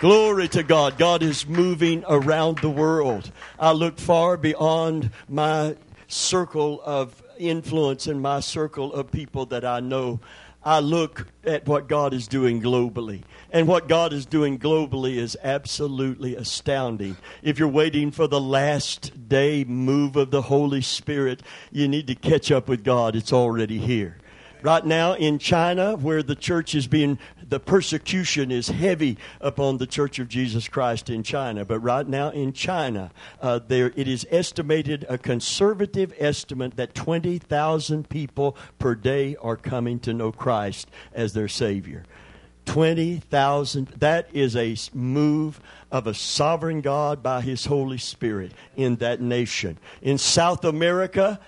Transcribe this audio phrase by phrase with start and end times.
[0.00, 0.98] Glory to God.
[0.98, 3.30] God is moving around the world.
[3.60, 5.76] I look far beyond my
[6.08, 10.18] circle of influence and my circle of people that I know.
[10.64, 13.22] I look at what God is doing globally.
[13.52, 17.16] And what God is doing globally is absolutely astounding.
[17.42, 21.40] If you're waiting for the last day move of the Holy Spirit,
[21.70, 23.14] you need to catch up with God.
[23.14, 24.16] It's already here.
[24.64, 29.86] Right now in China, where the church is being the persecution is heavy upon the
[29.86, 31.66] Church of Jesus Christ in China.
[31.66, 33.10] But right now in China,
[33.42, 39.58] uh, there it is estimated a conservative estimate that twenty thousand people per day are
[39.58, 42.04] coming to know Christ as their Savior.
[42.64, 43.88] 20,000.
[43.88, 45.60] That is a move
[45.92, 49.76] of a sovereign God by His Holy Spirit in that nation.
[50.00, 51.38] In South America,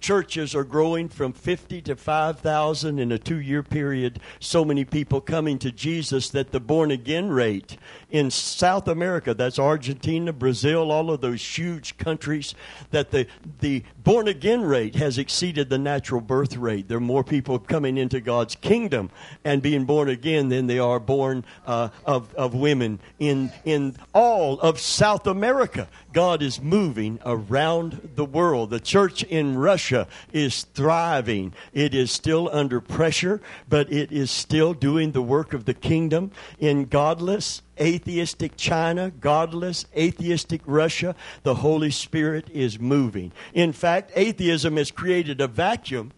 [0.00, 4.20] churches are growing from 50 to 5,000 in a two year period.
[4.38, 7.76] So many people coming to Jesus that the born again rate
[8.10, 12.54] in South America, that's Argentina, Brazil, all of those huge countries,
[12.90, 13.26] that the,
[13.60, 16.88] the born again rate has exceeded the natural birth rate.
[16.88, 19.10] There are more people coming into God's kingdom
[19.44, 24.58] and being born again than they are born uh, of, of women in, in all
[24.60, 25.88] of South America.
[26.12, 28.70] God is moving around the world.
[28.70, 29.89] The church in Russia
[30.32, 31.52] is thriving.
[31.72, 36.30] It is still under pressure, but it is still doing the work of the kingdom
[36.58, 41.14] in godless, atheistic China, godless, atheistic Russia.
[41.42, 43.32] The Holy Spirit is moving.
[43.54, 46.12] In fact, atheism has created a vacuum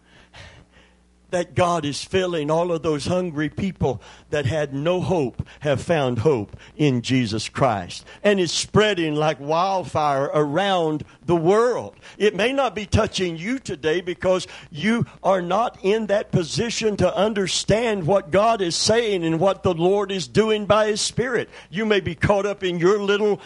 [1.33, 2.51] that God is filling.
[2.51, 8.05] All of those hungry people that had no hope have found hope in Jesus Christ.
[8.23, 11.95] And it's spreading like wildfire around the world.
[12.19, 17.15] It may not be touching you today because you are not in that position to
[17.15, 21.49] understand what God is saying and what the Lord is doing by His Spirit.
[21.71, 23.41] You may be caught up in your little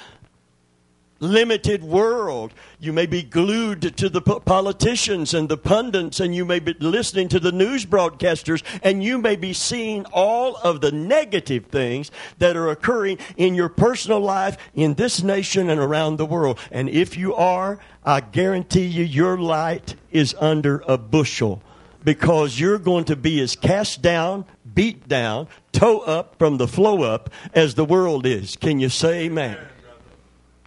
[1.19, 2.53] limited world.
[2.79, 7.27] You may be glued to the politicians and the pundits, and you may be listening
[7.29, 12.55] to the news broadcasters, and you may be seeing all of the negative things that
[12.55, 16.59] are occurring in your personal life in this nation and around the world.
[16.71, 21.61] And if you are, I guarantee you, your light is under a bushel
[22.03, 27.03] because you're going to be as cast down, beat down, toe up from the flow
[27.03, 28.55] up as the world is.
[28.55, 29.57] Can you say amen?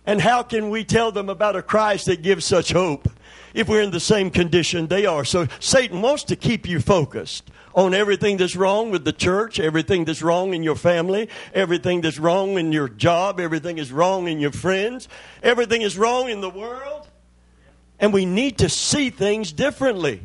[0.06, 3.08] And how can we tell them about a Christ that gives such hope
[3.52, 5.24] if we're in the same condition they are?
[5.24, 10.04] So Satan wants to keep you focused on everything that's wrong with the church, everything
[10.04, 14.40] that's wrong in your family, everything that's wrong in your job, everything is wrong in
[14.40, 15.08] your friends,
[15.42, 17.08] everything is wrong in the world.
[17.98, 20.22] And we need to see things differently.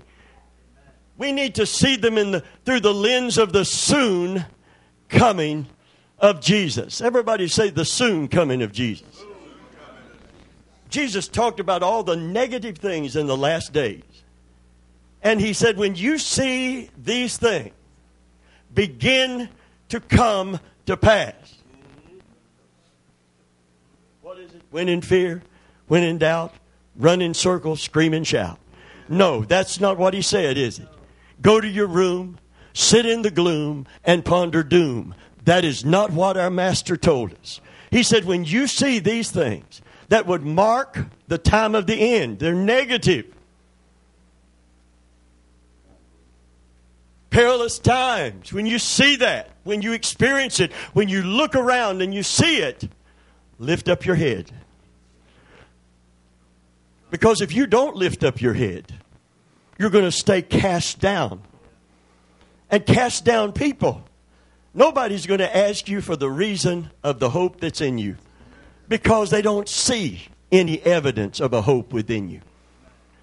[1.18, 4.46] We need to see them in the, through the lens of the soon
[5.10, 5.68] coming
[6.20, 7.02] of Jesus.
[7.02, 9.15] Everybody say the soon coming of Jesus.
[10.90, 14.04] Jesus talked about all the negative things in the last days.
[15.22, 17.74] And he said, when you see these things
[18.74, 19.50] begin
[19.90, 21.34] to come to pass,
[24.22, 24.62] what is it?
[24.70, 25.42] When in fear,
[25.88, 26.54] when in doubt,
[26.96, 28.60] run in circles, scream and shout.
[29.10, 30.88] No, that's not what he said, is it?
[31.42, 32.38] Go to your room,
[32.74, 35.16] sit in the gloom, and ponder doom.
[35.44, 37.62] That is not what our master told us.
[37.92, 42.40] He said, when you see these things, that would mark the time of the end.
[42.40, 43.26] They're negative.
[47.30, 48.54] Perilous times.
[48.54, 52.58] When you see that, when you experience it, when you look around and you see
[52.58, 52.90] it,
[53.60, 54.52] lift up your head.
[57.10, 58.94] Because if you don't lift up your head,
[59.78, 61.42] you're going to stay cast down.
[62.70, 64.04] And cast down people.
[64.74, 68.18] Nobody's going to ask you for the reason of the hope that's in you
[68.88, 72.42] because they don't see any evidence of a hope within you.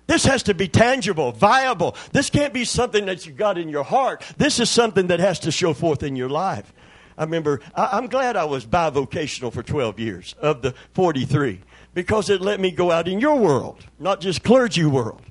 [0.06, 1.96] This has to be tangible, viable.
[2.12, 4.22] This can't be something that you got in your heart.
[4.36, 6.72] This is something that has to show forth in your life.
[7.16, 11.60] I remember, I, am glad I was bivocational for 12 years of the 43
[11.94, 15.22] because it let me go out in your world, not just clergy world,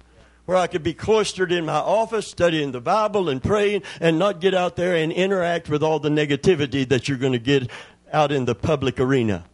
[0.46, 4.42] where I could be cloistered in my office studying the Bible and praying and not
[4.42, 7.70] get out there and interact with all the negativity that you're going to get
[8.14, 9.46] out in the public arena.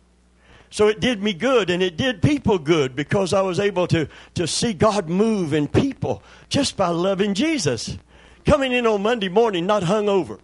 [0.69, 4.07] So it did me good and it did people good because I was able to,
[4.35, 7.97] to see God move in people just by loving Jesus.
[8.45, 10.39] Coming in on Monday morning, not hungover.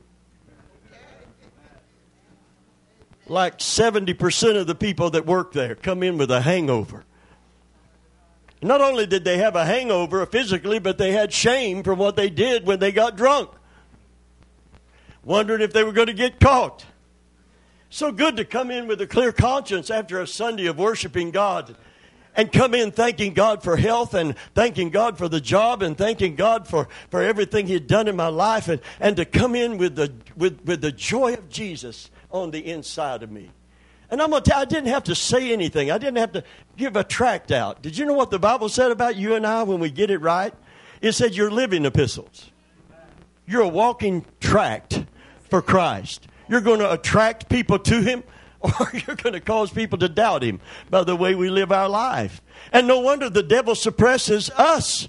[3.27, 7.05] Like 70% of the people that work there come in with a hangover.
[8.61, 12.29] Not only did they have a hangover physically, but they had shame from what they
[12.29, 13.49] did when they got drunk.
[15.23, 16.85] Wondering if they were going to get caught.
[17.93, 21.75] So good to come in with a clear conscience after a Sunday of worshiping God
[22.35, 26.35] and come in thanking God for health and thanking God for the job and thanking
[26.35, 29.77] God for, for everything He had done in my life and, and to come in
[29.77, 33.51] with the, with, with the joy of Jesus on the inside of me.
[34.09, 35.91] And I'm tell you, I didn't have to say anything.
[35.91, 36.43] I didn't have to
[36.75, 37.83] give a tract out.
[37.83, 40.17] Did you know what the Bible said about you and I when we get it
[40.17, 40.55] right?
[40.99, 42.49] It said you're living epistles.
[43.45, 45.05] You're a walking tract
[45.47, 46.27] for Christ.
[46.47, 48.23] You're going to attract people to Him,
[48.61, 50.59] or you're going to cause people to doubt Him
[50.89, 52.41] by the way we live our life.
[52.71, 55.07] And no wonder the devil suppresses us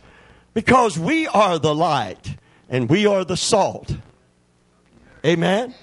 [0.55, 2.37] because we are the light
[2.69, 3.97] and we are the salt.
[5.25, 5.75] Amen?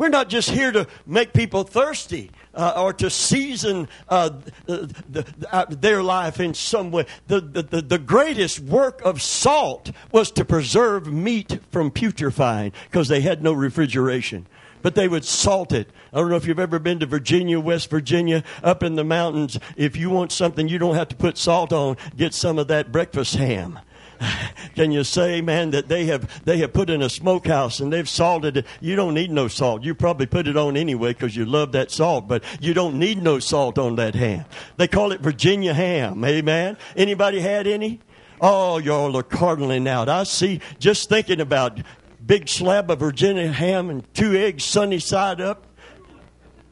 [0.00, 4.30] We're not just here to make people thirsty uh, or to season uh,
[4.64, 7.04] the, the, uh, their life in some way.
[7.26, 13.20] The, the, the greatest work of salt was to preserve meat from putrefying because they
[13.20, 14.46] had no refrigeration
[14.82, 15.90] but they would salt it.
[16.10, 19.58] I don't know if you've ever been to Virginia, West Virginia, up in the mountains.
[19.76, 22.90] If you want something you don't have to put salt on, get some of that
[22.90, 23.78] breakfast ham.
[24.74, 28.08] Can you say, man, that they have they have put in a smokehouse and they've
[28.08, 28.66] salted it?
[28.80, 29.82] You don't need no salt.
[29.82, 33.22] You probably put it on anyway because you love that salt, but you don't need
[33.22, 34.44] no salt on that ham.
[34.76, 36.24] They call it Virginia ham.
[36.24, 36.76] Amen.
[36.96, 38.00] Anybody had any?
[38.40, 40.08] Oh, y'all are cardinaling out.
[40.08, 40.60] I see.
[40.78, 41.80] Just thinking about
[42.24, 45.66] big slab of Virginia ham and two eggs sunny side up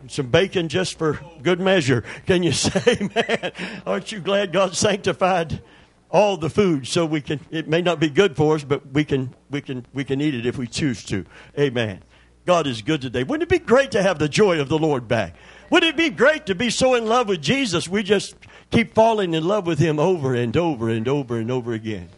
[0.06, 2.04] some bacon just for good measure.
[2.24, 3.52] Can you say, man,
[3.84, 5.60] aren't you glad God sanctified
[6.10, 9.04] all the food so we can it may not be good for us but we
[9.04, 11.24] can we can we can eat it if we choose to.
[11.58, 12.02] Amen.
[12.46, 13.24] God is good today.
[13.24, 15.34] Wouldn't it be great to have the joy of the lord back?
[15.70, 17.88] Wouldn't it be great to be so in love with jesus?
[17.88, 18.36] We just
[18.70, 22.08] keep falling in love with him over and over and over and over again.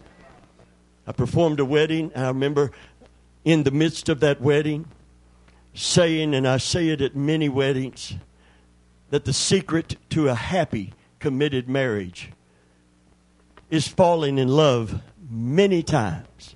[1.06, 2.70] I performed a wedding and i remember
[3.44, 4.86] in the midst of that wedding
[5.74, 8.14] saying and i say it at many weddings
[9.10, 12.30] that the secret to a happy committed marriage
[13.70, 15.00] is falling in love
[15.30, 16.54] many times,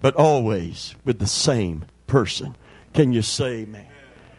[0.00, 2.56] but always with the same person.
[2.92, 3.86] Can you say, man?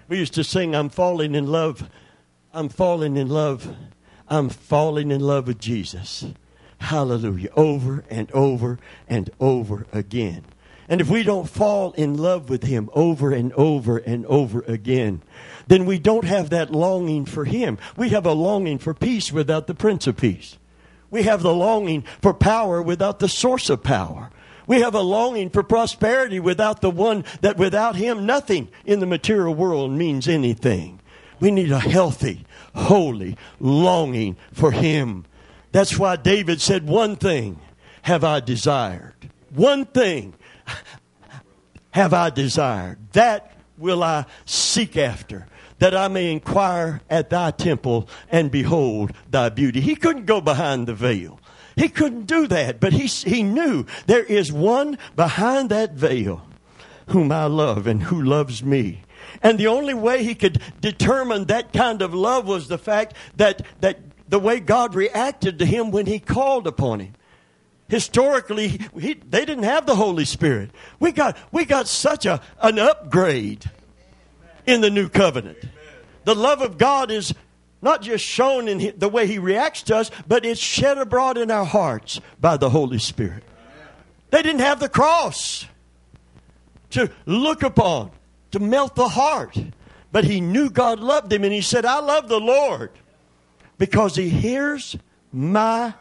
[0.07, 1.89] We used to sing, I'm falling in love.
[2.53, 3.75] I'm falling in love.
[4.27, 6.25] I'm falling in love with Jesus.
[6.79, 7.49] Hallelujah.
[7.55, 10.43] Over and over and over again.
[10.89, 15.21] And if we don't fall in love with Him over and over and over again,
[15.67, 17.77] then we don't have that longing for Him.
[17.95, 20.57] We have a longing for peace without the Prince of Peace.
[21.11, 24.31] We have the longing for power without the source of power.
[24.65, 29.05] We have a longing for prosperity without the one that without him nothing in the
[29.05, 31.01] material world means anything.
[31.41, 35.25] We need a healthy, holy longing for him.
[35.73, 37.59] That's why David said, One thing
[38.03, 39.15] have I desired.
[39.49, 40.35] One thing
[41.91, 42.99] have I desired.
[43.11, 45.47] That will I seek after
[45.81, 49.81] that I may inquire at thy temple and behold thy beauty.
[49.81, 51.39] He couldn't go behind the veil.
[51.75, 56.45] He couldn't do that, but he, he knew there is one behind that veil
[57.07, 59.01] whom I love and who loves me.
[59.41, 63.63] And the only way he could determine that kind of love was the fact that,
[63.79, 63.97] that
[64.29, 67.13] the way God reacted to him when he called upon him.
[67.89, 70.69] Historically, he, they didn't have the Holy Spirit.
[70.99, 73.71] We got, we got such a, an upgrade
[74.71, 75.57] in the new covenant.
[76.23, 77.33] The love of God is
[77.81, 81.51] not just shown in the way He reacts to us, but it's shed abroad in
[81.51, 83.43] our hearts by the Holy Spirit.
[84.29, 85.65] They didn't have the cross
[86.91, 88.11] to look upon,
[88.51, 89.57] to melt the heart.
[90.11, 92.91] But he knew God loved him, and he said, I love the Lord
[93.77, 94.97] because he hears
[95.31, 95.93] my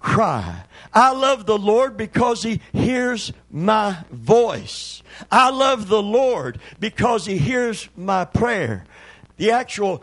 [0.00, 0.64] cry.
[0.92, 5.02] I love the Lord because He hears my voice.
[5.30, 8.84] I love the Lord because He hears my prayer.
[9.36, 10.02] The actual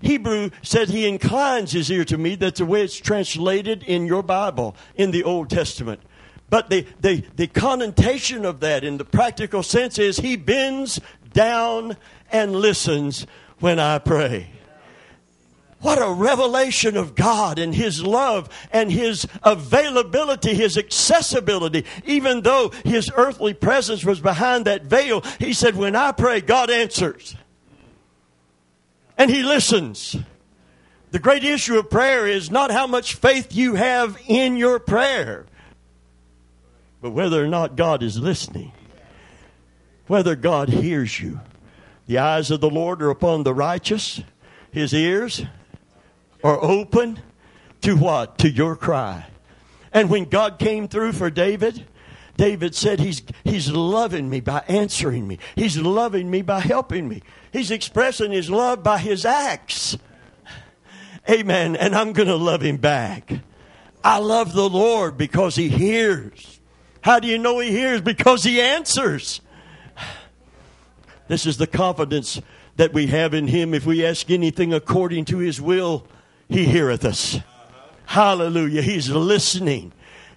[0.00, 2.34] Hebrew said He inclines His ear to me.
[2.34, 6.00] That's the way it's translated in your Bible in the Old Testament.
[6.48, 11.00] But the, the, the connotation of that in the practical sense is He bends
[11.32, 11.96] down
[12.32, 13.26] and listens
[13.60, 14.50] when I pray.
[15.80, 21.84] What a revelation of God and His love and His availability, His accessibility.
[22.04, 26.70] Even though His earthly presence was behind that veil, He said, When I pray, God
[26.70, 27.36] answers.
[29.18, 30.16] And He listens.
[31.10, 35.46] The great issue of prayer is not how much faith you have in your prayer,
[37.00, 38.72] but whether or not God is listening,
[40.08, 41.40] whether God hears you.
[42.06, 44.20] The eyes of the Lord are upon the righteous,
[44.70, 45.44] His ears
[46.42, 47.20] are open
[47.82, 48.38] to what?
[48.38, 49.26] To your cry.
[49.92, 51.86] And when God came through for David,
[52.36, 55.38] David said, he's, he's loving me by answering me.
[55.54, 57.22] He's loving me by helping me.
[57.52, 59.96] He's expressing his love by his acts.
[61.28, 61.76] Amen.
[61.76, 63.32] And I'm going to love him back.
[64.04, 66.60] I love the Lord because he hears.
[67.00, 68.00] How do you know he hears?
[68.00, 69.40] Because he answers.
[71.28, 72.40] This is the confidence
[72.76, 73.74] that we have in him.
[73.74, 76.06] If we ask anything according to his will,
[76.48, 77.38] he heareth us.
[78.06, 78.82] Hallelujah.
[78.82, 79.92] He's listening.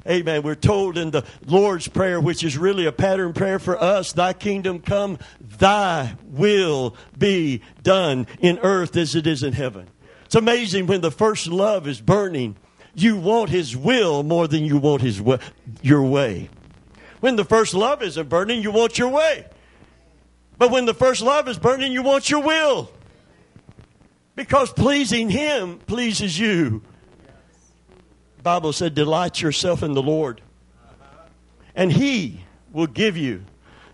[0.07, 0.41] Amen.
[0.41, 4.33] We're told in the Lord's Prayer, which is really a pattern prayer for us Thy
[4.33, 9.87] kingdom come, Thy will be done in earth as it is in heaven.
[10.25, 12.55] It's amazing when the first love is burning,
[12.95, 15.39] you want His will more than you want his way,
[15.81, 16.49] your way.
[17.19, 19.45] When the first love isn't burning, you want your way.
[20.57, 22.91] But when the first love is burning, you want your will.
[24.39, 26.81] Because pleasing Him pleases you.
[28.41, 30.39] Bible said, delight yourself in the Lord,
[31.75, 33.43] and He will give you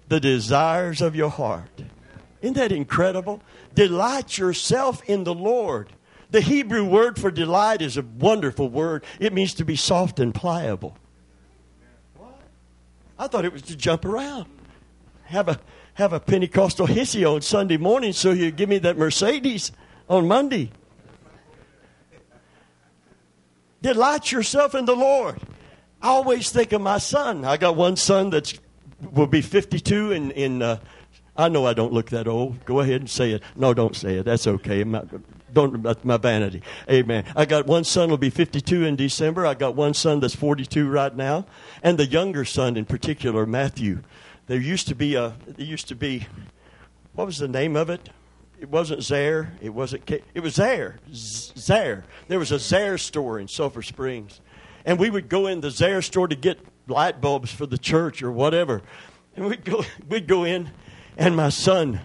[0.08, 1.82] the desires of your heart.
[2.44, 3.42] Isn't that incredible?
[3.74, 5.90] Delight yourself in the Lord.
[6.30, 9.04] The Hebrew word for delight is a wonderful word.
[9.20, 10.96] It means to be soft and pliable.
[13.18, 14.46] I thought it was to jump around.
[15.24, 15.60] Have a
[15.96, 19.72] have a Pentecostal hissy on Sunday morning so you give me that Mercedes
[20.10, 20.72] on Monday.
[23.82, 25.40] Delight yourself in the Lord.
[26.02, 27.46] I always think of my son.
[27.46, 28.58] I got one son that
[29.12, 30.80] will be 52 in, in uh,
[31.38, 32.64] I know I don't look that old.
[32.66, 33.44] Go ahead and say it.
[33.56, 34.24] No, don't say it.
[34.24, 34.84] That's okay.
[34.84, 35.08] Not,
[35.54, 36.62] don't, that's my vanity.
[36.90, 37.26] Amen.
[37.36, 39.46] I got one son will be 52 in December.
[39.46, 41.46] I got one son that's 42 right now.
[41.84, 44.00] And the younger son in particular, Matthew.
[44.48, 46.28] There used to be a, there used to be,
[47.14, 48.10] what was the name of it?
[48.66, 49.50] It wasn't Zayre.
[49.62, 50.10] It wasn't.
[50.10, 50.96] It was Zayre.
[51.12, 52.02] Zayre.
[52.28, 54.42] There was a Zayre store in Sulphur Springs,
[54.86, 56.58] and we would go in the Zayre store to get
[56.88, 58.82] light bulbs for the church or whatever.
[59.36, 59.84] And we'd go.
[60.10, 60.72] We'd go in,
[61.16, 62.00] and my son,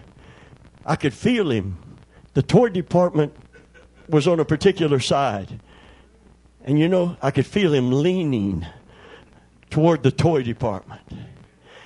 [0.85, 1.79] I could feel him.
[2.35, 3.35] The toy department
[4.07, 5.59] was on a particular side,
[6.63, 8.67] and you know I could feel him leaning
[9.71, 11.01] toward the toy department,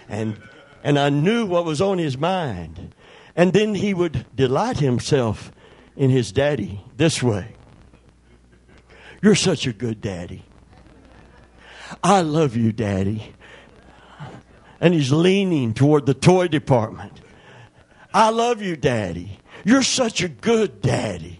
[0.09, 0.37] and
[0.83, 2.93] and I knew what was on his mind.
[3.35, 5.51] And then he would delight himself
[5.95, 7.55] in his daddy this way
[9.21, 10.43] You're such a good daddy.
[12.03, 13.33] I love you, daddy.
[14.81, 17.21] And he's leaning toward the toy department.
[18.13, 19.39] I love you, daddy.
[19.63, 21.39] You're such a good daddy.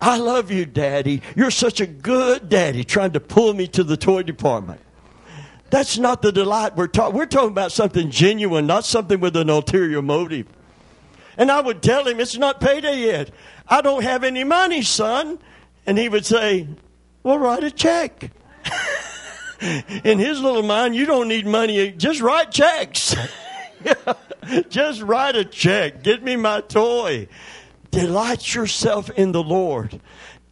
[0.00, 1.22] I love you, daddy.
[1.36, 4.80] You're such a good daddy, trying to pull me to the toy department.
[5.70, 7.16] That's not the delight we're talking.
[7.16, 10.46] We're talking about something genuine, not something with an ulterior motive.
[11.36, 13.30] And I would tell him, It's not payday yet.
[13.68, 15.38] I don't have any money, son.
[15.86, 16.68] And he would say,
[17.22, 18.30] Well, write a check.
[20.04, 23.14] In his little mind, you don't need money, just write checks.
[24.68, 26.02] just write a check.
[26.02, 27.28] Get me my toy.
[27.90, 30.00] Delight yourself in the Lord.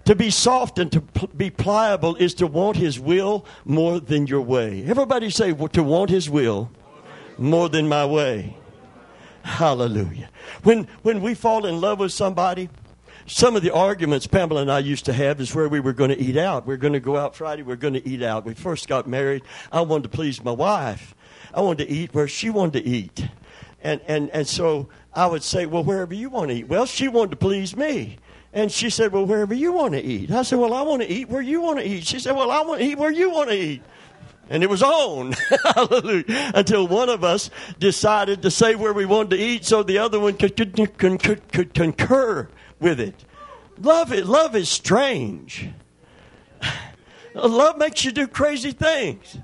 [0.05, 1.01] To be soft and to
[1.37, 4.85] be pliable is to want His will more than your way.
[4.87, 6.71] Everybody say, to want His will
[7.39, 8.57] more than my way.
[9.51, 10.31] Hallelujah.
[10.63, 12.71] When, when we fall in love with somebody,
[13.27, 16.11] some of the arguments Pamela and I used to have is where we were going
[16.11, 16.67] to eat out.
[16.67, 17.63] We are going to go out Friday.
[17.63, 18.45] We are going to eat out.
[18.45, 19.43] We first got married.
[19.73, 21.15] I wanted to please my wife.
[21.53, 23.29] I wanted to eat where she wanted to eat.
[23.83, 26.69] And, and, and so I would say, well, wherever you want to eat.
[26.69, 28.19] Well, she wanted to please me.
[28.53, 30.31] And she said, well, wherever you want to eat.
[30.31, 32.07] I said, well, I want to eat where you want to eat.
[32.07, 33.83] She said, well, I want to eat where you want to eat
[34.51, 35.33] and it was on.
[35.75, 36.51] Hallelujah.
[36.55, 40.19] Until one of us decided to say where we wanted to eat so the other
[40.19, 42.49] one could, could, could, could concur
[42.81, 43.15] with it.
[43.81, 44.27] Love it.
[44.27, 45.71] Love is strange.
[47.35, 49.39] Love makes you do crazy things.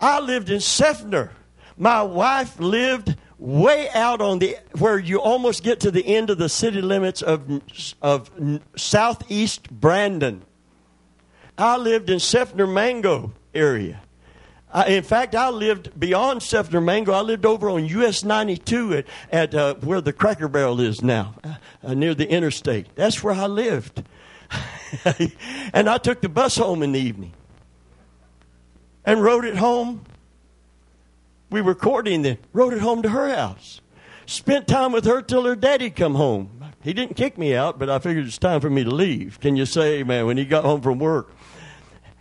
[0.00, 1.30] I lived in Seffner.
[1.76, 6.36] My wife lived way out on the where you almost get to the end of
[6.36, 7.62] the city limits of
[8.02, 8.30] of
[8.76, 10.42] southeast Brandon.
[11.56, 14.00] I lived in Seffner Mango area.
[14.72, 17.12] I, in fact, I lived beyond Seffner Mango.
[17.12, 21.34] I lived over on US 92 at, at uh, where the Cracker Barrel is now,
[21.82, 22.94] uh, near the interstate.
[22.94, 24.04] That's where I lived.
[25.72, 27.32] and I took the bus home in the evening
[29.04, 30.04] and rode it home.
[31.50, 33.80] We were courting then, rode it home to her house.
[34.26, 36.60] Spent time with her till her daddy come home.
[36.82, 39.40] He didn't kick me out, but I figured it's time for me to leave.
[39.40, 41.32] Can you say, man, when he got home from work?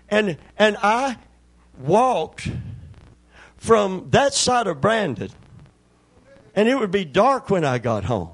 [0.09, 1.17] And, and I
[1.77, 2.49] walked
[3.57, 5.29] from that side of Brandon,
[6.55, 8.33] and it would be dark when I got home,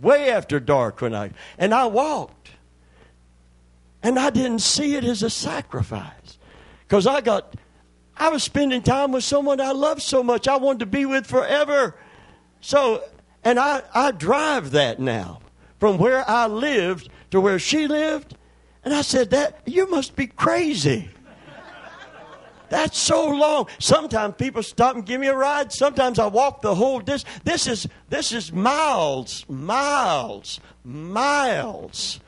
[0.00, 2.50] way after dark when I, and I walked.
[4.02, 6.38] And I didn't see it as a sacrifice
[6.82, 7.54] because I got
[8.16, 11.26] I was spending time with someone I loved so much, I wanted to be with
[11.26, 11.96] forever.
[12.60, 13.02] So,
[13.42, 15.40] and I, I drive that now
[15.80, 18.36] from where I lived to where she lived.
[18.84, 21.08] And I said, that you must be crazy.
[22.68, 23.68] That's so long.
[23.78, 25.72] Sometimes people stop and give me a ride.
[25.72, 27.40] Sometimes I walk the whole distance.
[27.44, 32.20] This is this is miles, miles, miles.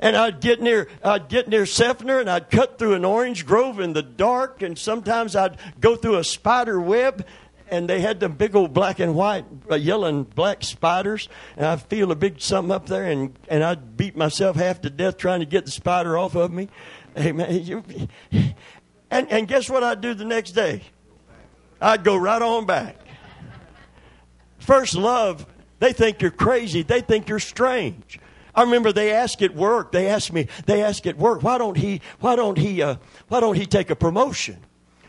[0.00, 3.78] And I'd get near I'd get near Seffner and I'd cut through an orange grove
[3.78, 7.24] in the dark and sometimes I'd go through a spider web
[7.74, 11.66] and they had them big old black and white, uh, yellow and black spiders, and
[11.66, 15.16] I'd feel a big something up there, and, and I'd beat myself half to death
[15.16, 16.68] trying to get the spider off of me.
[17.16, 17.84] You,
[19.08, 20.82] and, and guess what I'd do the next day?
[21.80, 22.96] I'd go right on back.
[24.58, 25.46] First love,
[25.78, 26.82] they think you're crazy.
[26.82, 28.18] They think you're strange.
[28.54, 29.92] I remember they asked at work.
[29.92, 30.48] They asked me.
[30.66, 32.00] They asked at work, why don't he?
[32.20, 32.82] Why don't he?
[32.82, 32.96] Uh,
[33.28, 34.58] why don't he take a promotion?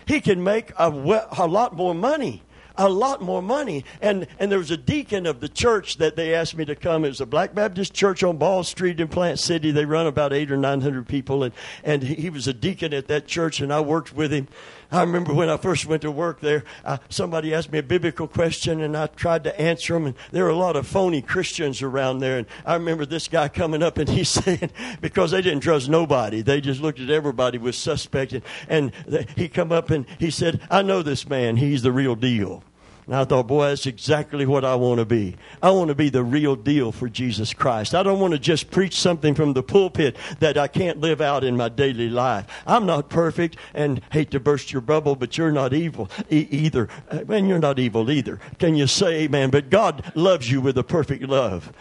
[0.06, 0.90] He can make a,
[1.38, 2.44] a lot more money
[2.78, 3.86] a lot more money.
[4.02, 7.06] And, and there was a deacon of the church that they asked me to come.
[7.06, 9.72] It was a Black Baptist church on Ball Street in Plant City.
[9.72, 11.44] They run about eight or nine hundred people.
[11.44, 11.54] And,
[11.84, 14.48] and he was a deacon at that church, and I worked with him.
[14.92, 18.28] I remember when I first went to work there, uh, somebody asked me a biblical
[18.28, 20.08] question, and I tried to answer them.
[20.08, 22.38] And there were a lot of phony Christians around there.
[22.38, 26.42] And I remember this guy coming up, and he said, because they didn't trust nobody,
[26.42, 28.34] they just looked at everybody with suspect.
[28.34, 28.92] And, and
[29.36, 31.58] he come up and he said, I know this man.
[31.58, 32.64] He's the real deal.
[33.06, 35.36] And I thought, boy, that's exactly what I want to be.
[35.62, 37.94] I want to be the real deal for Jesus Christ.
[37.94, 41.44] I don't want to just preach something from the pulpit that I can't live out
[41.44, 42.48] in my daily life.
[42.66, 46.90] I'm not perfect and hate to burst your bubble, but you're not evil e- either.
[47.12, 48.40] Uh, and you're not evil either.
[48.58, 49.52] Can you say amen?
[49.52, 51.72] But God loves you with a perfect love.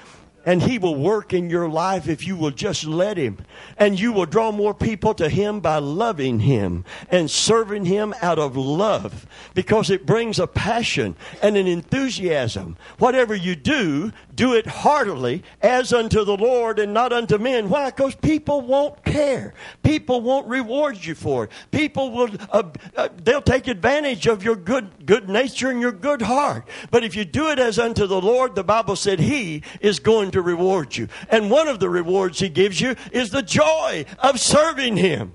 [0.47, 3.39] And He will work in your life if you will just let Him.
[3.77, 8.39] And you will draw more people to Him by loving Him and serving Him out
[8.39, 12.77] of love because it brings a passion and an enthusiasm.
[12.99, 17.69] Whatever you do, do it heartily as unto the Lord and not unto men.
[17.69, 17.91] Why?
[17.91, 19.55] Because people won't care.
[19.83, 21.51] People won't reward you for it.
[21.71, 22.65] People will, uh,
[22.97, 26.69] uh, they'll take advantage of your good, good nature and your good heart.
[26.91, 30.33] But if you do it as unto the Lord, the Bible said He is going
[30.33, 31.09] to reward you.
[31.29, 35.33] And one of the rewards He gives you is the joy of serving Him.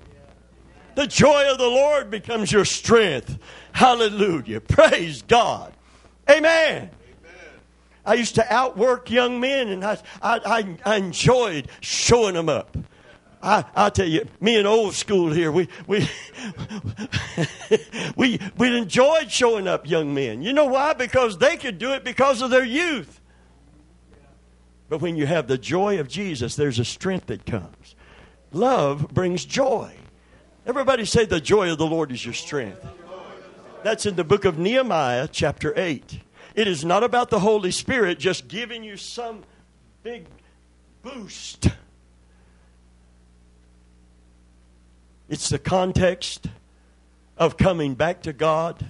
[0.94, 3.38] The joy of the Lord becomes your strength.
[3.72, 4.60] Hallelujah.
[4.60, 5.72] Praise God.
[6.28, 6.90] Amen.
[8.10, 12.76] I used to outwork young men, and I, I, I, enjoyed showing them up.
[13.40, 16.10] I, I tell you, me and old school here, we, we,
[18.16, 20.42] we, we enjoyed showing up young men.
[20.42, 20.92] You know why?
[20.92, 23.20] Because they could do it because of their youth.
[24.88, 27.94] But when you have the joy of Jesus, there's a strength that comes.
[28.50, 29.94] Love brings joy.
[30.66, 32.84] Everybody say, The joy of the Lord is your strength.
[33.84, 36.22] That's in the book of Nehemiah, chapter 8.
[36.60, 39.44] It is not about the Holy Spirit just giving you some
[40.02, 40.26] big
[41.00, 41.68] boost.
[45.30, 46.48] It's the context
[47.38, 48.84] of coming back to God,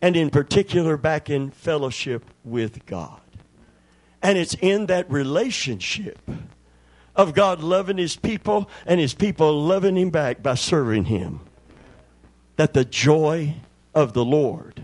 [0.00, 3.20] and in particular, back in fellowship with God.
[4.22, 6.18] And it's in that relationship
[7.14, 11.40] of God loving his people and his people loving him back by serving him
[12.56, 13.56] that the joy
[13.94, 14.80] of the Lord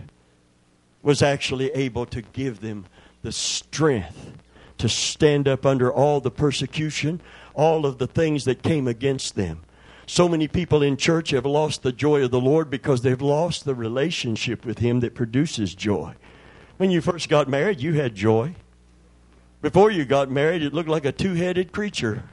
[1.02, 2.86] was actually able to give them
[3.22, 4.32] the strength
[4.78, 7.20] to stand up under all the persecution,
[7.54, 9.60] all of the things that came against them.
[10.06, 13.64] So many people in church have lost the joy of the Lord because they've lost
[13.64, 16.14] the relationship with Him that produces joy.
[16.78, 18.54] When you first got married, you had joy.
[19.62, 22.24] Before you got married, it looked like a two headed creature.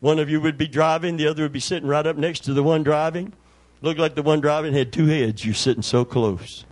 [0.00, 2.54] One of you would be driving, the other would be sitting right up next to
[2.54, 3.32] the one driving.
[3.80, 5.44] Looked like the one driving had two heads.
[5.44, 6.64] You're sitting so close.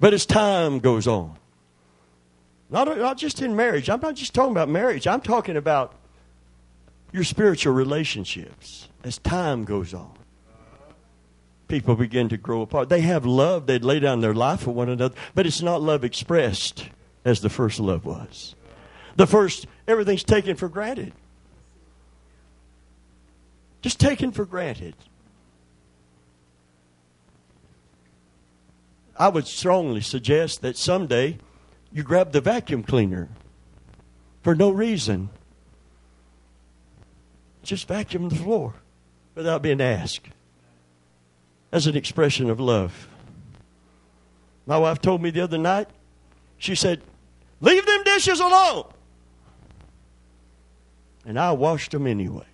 [0.00, 1.36] But as time goes on,
[2.70, 5.94] not, not just in marriage, I'm not just talking about marriage, I'm talking about
[7.12, 10.14] your spiritual relationships as time goes on
[11.68, 12.88] people begin to grow apart.
[12.88, 16.04] They have love, they'd lay down their life for one another, but it's not love
[16.04, 16.88] expressed
[17.24, 18.54] as the first love was.
[19.16, 21.12] The first, everything's taken for granted.
[23.84, 24.94] Just taken for granted.
[29.18, 31.36] I would strongly suggest that someday
[31.92, 33.28] you grab the vacuum cleaner
[34.40, 35.28] for no reason.
[37.62, 38.72] Just vacuum the floor
[39.34, 40.28] without being asked
[41.70, 43.06] as an expression of love.
[44.64, 45.88] My wife told me the other night,
[46.56, 47.02] she said,
[47.60, 48.90] Leave them dishes alone.
[51.26, 52.46] And I washed them anyway.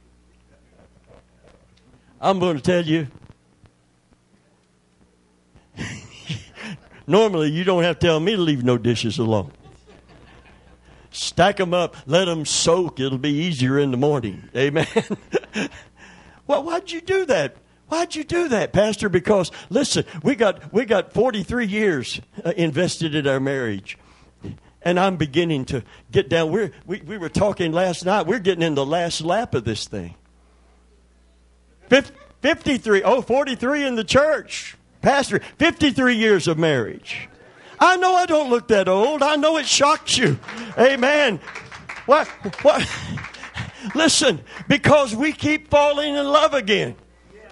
[2.21, 3.09] I'm going to tell you.
[7.07, 9.53] Normally, you don't have to tell me to leave no dishes alone.
[11.11, 13.01] Stack them up, let them soak.
[13.01, 14.49] It'll be easier in the morning.
[14.55, 14.87] Amen.
[16.47, 17.57] well, why'd you do that?
[17.89, 19.09] Why'd you do that, Pastor?
[19.09, 23.99] Because listen, we got we got 43 years uh, invested in our marriage.
[24.83, 26.51] And I'm beginning to get down.
[26.51, 28.27] We're, we, we were talking last night.
[28.27, 30.15] We're getting in the last lap of this thing.
[31.91, 34.77] 53, oh, 43 in the church.
[35.03, 37.29] Pastor, 53 years of marriage.
[37.79, 39.23] I know I don't look that old.
[39.23, 40.39] I know it shocks you.
[40.79, 41.41] Amen.
[42.07, 42.29] What?
[42.63, 42.89] What?
[43.95, 46.97] Listen, because we keep falling in love again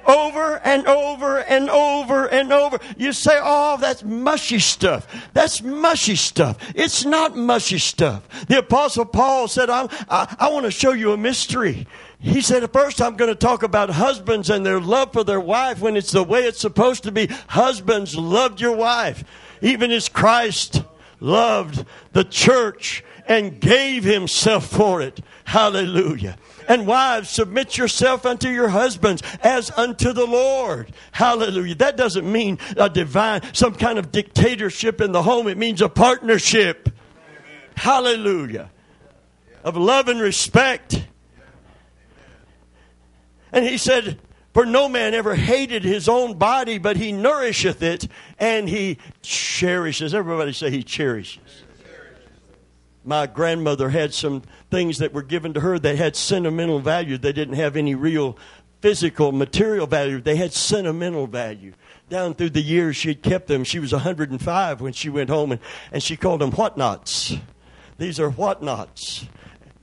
[0.09, 2.79] over and over and over and over.
[2.97, 5.07] You say, oh, that's mushy stuff.
[5.35, 6.57] That's mushy stuff.
[6.75, 8.47] It's not mushy stuff.
[8.49, 11.87] The Apostle Paul said, I, I, I want to show you a mystery.
[12.21, 15.81] He said, first I'm going to talk about husbands and their love for their wife
[15.81, 17.29] when it's the way it's supposed to be.
[17.49, 19.23] Husbands, loved your wife,
[19.63, 20.83] even as Christ
[21.21, 25.21] loved the church and gave himself for it.
[25.45, 26.37] Hallelujah.
[26.69, 30.93] And wives, submit yourself unto your husbands as unto the Lord.
[31.13, 31.77] Hallelujah.
[31.77, 35.47] That doesn't mean a divine, some kind of dictatorship in the home.
[35.47, 36.91] It means a partnership.
[37.77, 38.71] Hallelujah.
[39.63, 41.07] Of love and respect.
[43.53, 44.19] And he said,
[44.53, 48.09] For no man ever hated his own body, but he nourisheth it
[48.39, 50.15] and he cherishes.
[50.15, 51.65] Everybody say he cherishes
[53.09, 57.17] my grandmother had some things that were given to her that had sentimental value.
[57.17, 58.37] They didn't have any real
[58.83, 60.21] physical, material value.
[60.21, 61.73] They had sentimental value.
[62.11, 63.65] Down through the years, she had kept them.
[63.65, 67.35] She was 105 when she went home, and, and she called them whatnots.
[67.97, 69.27] These are whatnots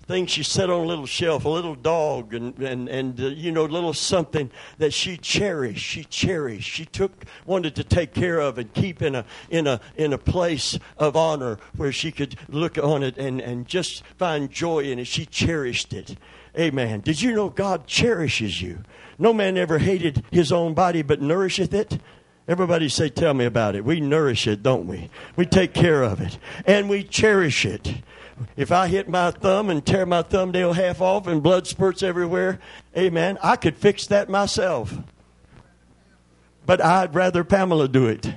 [0.08, 3.52] thing she set on a little shelf, a little dog, and and and uh, you
[3.52, 5.84] know, little something that she cherished.
[5.84, 6.70] She cherished.
[6.70, 10.18] She took wanted to take care of and keep in a in a in a
[10.18, 15.00] place of honor where she could look on it and and just find joy in
[15.00, 15.08] it.
[15.08, 16.18] She cherished it.
[16.58, 17.02] Amen.
[17.02, 18.80] Did you know God cherishes you?
[19.18, 22.00] No man ever hated his own body, but nourisheth it.
[22.48, 23.84] Everybody say, Tell me about it.
[23.84, 25.10] We nourish it, don't we?
[25.36, 27.96] We take care of it and we cherish it.
[28.58, 32.60] If I hit my thumb and tear my thumbnail half off and blood spurts everywhere,
[32.95, 34.93] amen, I could fix that myself.
[36.65, 38.34] But I'd rather Pamela do it.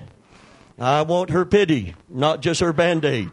[0.79, 3.31] I want her pity, not just her band aid.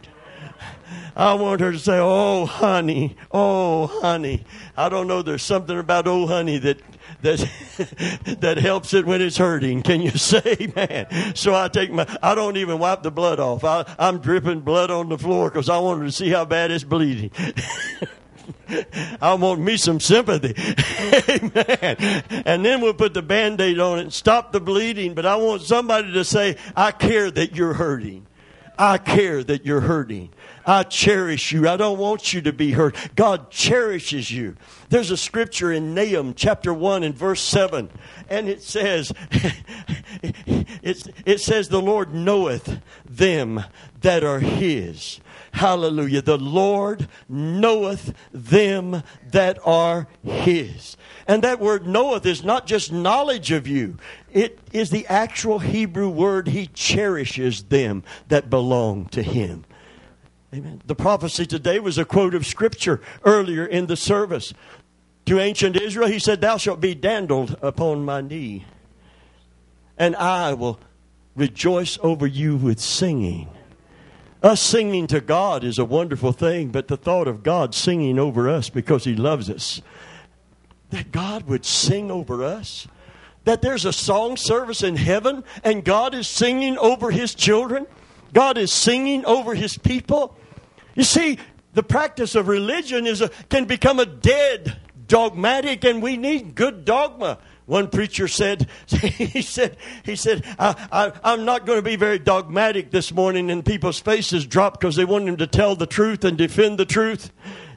[1.15, 4.43] I want her to say, Oh, honey, oh, honey.
[4.75, 6.79] I don't know, there's something about oh, honey that
[7.25, 9.81] that that helps it when it's hurting.
[9.83, 11.35] Can you say, man?
[11.35, 13.63] So I take my, I don't even wipe the blood off.
[13.63, 16.83] I, I'm dripping blood on the floor because I wanted to see how bad it's
[16.83, 17.31] bleeding.
[19.21, 20.53] I want me some sympathy.
[21.29, 22.23] Amen.
[22.45, 25.13] And then we'll put the band aid on it and stop the bleeding.
[25.15, 28.27] But I want somebody to say, I care that you're hurting.
[28.77, 30.29] I care that you're hurting.
[30.65, 31.67] I cherish you.
[31.67, 32.95] I don't want you to be hurt.
[33.15, 34.55] God cherishes you.
[34.89, 37.89] There's a scripture in Nahum chapter 1 and verse 7,
[38.29, 39.11] and it says,
[40.21, 43.63] it says, the Lord knoweth them
[44.01, 45.19] that are his.
[45.55, 46.21] Hallelujah.
[46.21, 50.97] The Lord knoweth them that are his.
[51.29, 53.95] And that word knoweth is not just knowledge of you.
[54.33, 56.49] It is the actual Hebrew word.
[56.49, 59.63] He cherishes them that belong to him.
[60.53, 60.81] Amen.
[60.85, 64.53] The prophecy today was a quote of scripture earlier in the service.
[65.27, 68.65] To ancient Israel, he said, Thou shalt be dandled upon my knee,
[69.97, 70.81] and I will
[71.33, 73.47] rejoice over you with singing.
[74.45, 78.47] Us singing to God is a wonderful thing, but the thought of God singing over
[78.47, 79.81] us because He loves us,
[80.91, 82.87] that God would sing over us,
[83.45, 87.87] that there's a song service in heaven and God is singing over His children,
[88.33, 90.37] God is singing over His people.
[90.93, 91.39] You see,
[91.73, 94.77] the practice of religion is a, can become a dead
[95.07, 97.39] dogmatic, and we need good dogma.
[97.65, 102.91] One preacher said, he said, he said, I, am not going to be very dogmatic
[102.91, 106.37] this morning, and people's faces dropped because they wanted him to tell the truth and
[106.37, 107.31] defend the truth.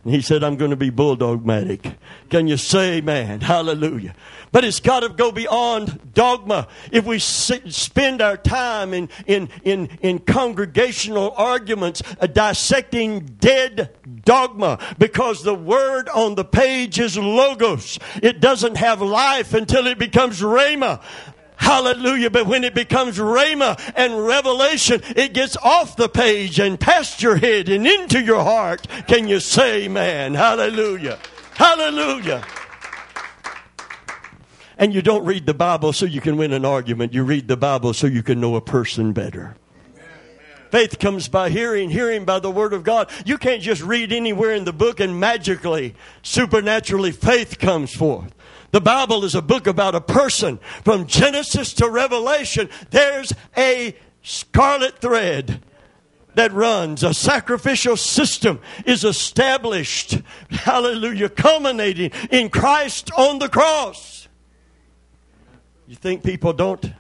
[0.09, 1.95] And he said, I'm going to be bulldogmatic.
[2.31, 3.43] Can you say amen?
[3.43, 4.15] Hallelujah.
[4.53, 6.67] But it's got to go beyond dogma.
[6.91, 13.95] If we sit, spend our time in, in, in, in congregational arguments uh, dissecting dead
[14.25, 17.99] dogma because the word on the page is logos.
[18.23, 21.03] It doesn't have life until it becomes rhema.
[21.59, 22.31] Hallelujah.
[22.31, 27.37] But when it becomes Rhema and revelation, it gets off the page and past your
[27.37, 28.87] head and into your heart.
[29.07, 30.35] Can you say amen?
[30.35, 31.19] Hallelujah.
[31.55, 32.45] Hallelujah.
[34.79, 37.13] And you don't read the Bible so you can win an argument.
[37.13, 39.57] You read the Bible so you can know a person better.
[40.71, 43.11] Faith comes by hearing, hearing by the Word of God.
[43.25, 48.35] You can't just read anywhere in the book and magically, supernaturally, faith comes forth.
[48.71, 50.59] The Bible is a book about a person.
[50.85, 55.63] From Genesis to Revelation, there's a scarlet thread
[56.35, 57.03] that runs.
[57.03, 60.21] A sacrificial system is established.
[60.51, 61.31] Hallelujah.
[61.31, 64.29] Culminating in Christ on the cross.
[65.87, 66.93] You think people don't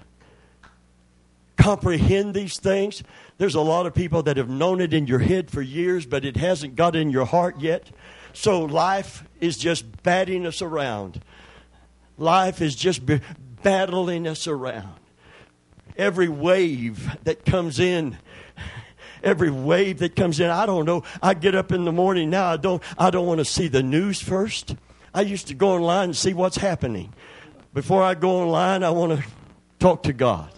[1.59, 3.03] comprehend these things?
[3.39, 6.25] There's a lot of people that have known it in your head for years, but
[6.25, 7.91] it hasn't got in your heart yet.
[8.33, 11.23] So life is just batting us around.
[12.19, 13.01] Life is just
[13.63, 14.95] battling us around.
[15.97, 18.19] Every wave that comes in,
[19.23, 21.05] every wave that comes in, I don't know.
[21.23, 22.47] I get up in the morning now.
[22.47, 22.83] I don't.
[22.99, 24.75] I don't want to see the news first.
[25.15, 27.13] I used to go online and see what's happening.
[27.73, 29.25] Before I go online, I want to
[29.79, 30.53] talk to God.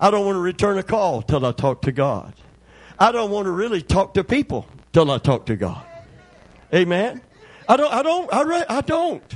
[0.00, 2.34] I don't want to return a call till I talk to God.
[2.98, 5.84] I don't want to really talk to people till I talk to God.
[6.74, 7.20] Amen.
[7.68, 7.92] I don't.
[7.92, 8.32] I don't.
[8.32, 9.34] I, re- I don't.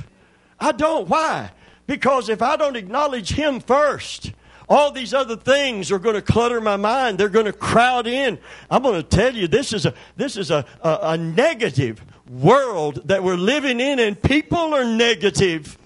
[0.59, 1.07] I don't.
[1.07, 1.51] Why?
[1.87, 4.31] Because if I don't acknowledge Him first,
[4.69, 7.17] all these other things are going to clutter my mind.
[7.17, 8.39] They're going to crowd in.
[8.69, 13.07] I'm going to tell you this is a this is a, a, a negative world
[13.07, 15.77] that we're living in, and people are negative.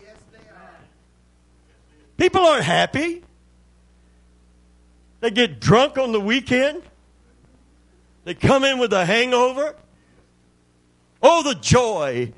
[2.17, 3.23] People aren't happy.
[5.19, 6.84] They get drunk on the weekend.
[8.23, 9.75] They come in with a hangover.
[11.21, 12.34] Oh, the joy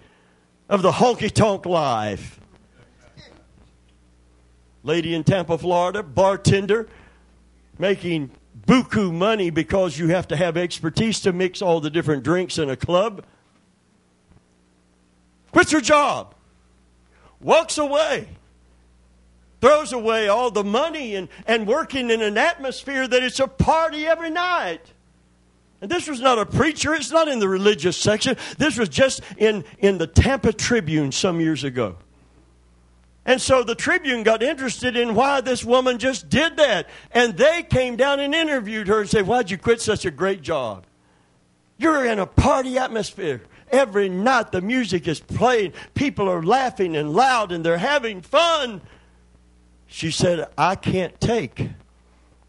[0.69, 2.39] of the honky tonk life.
[4.83, 6.87] Lady in Tampa, Florida, bartender,
[7.77, 8.31] making
[8.65, 12.69] buku money because you have to have expertise to mix all the different drinks in
[12.69, 13.25] a club.
[15.51, 16.33] Quits her job,
[17.41, 18.29] walks away
[19.61, 24.05] throws away all the money and, and working in an atmosphere that it's a party
[24.05, 24.93] every night.
[25.81, 28.35] And this was not a preacher, it's not in the religious section.
[28.57, 31.95] This was just in, in the Tampa Tribune some years ago.
[33.25, 36.89] And so the Tribune got interested in why this woman just did that.
[37.11, 40.41] And they came down and interviewed her and said, Why'd you quit such a great
[40.41, 40.85] job?
[41.77, 43.41] You're in a party atmosphere.
[43.71, 48.81] Every night the music is playing, people are laughing and loud and they're having fun.
[49.89, 51.71] She said, I can't take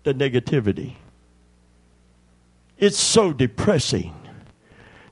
[0.05, 0.95] the negativity.
[2.79, 4.15] It's so depressing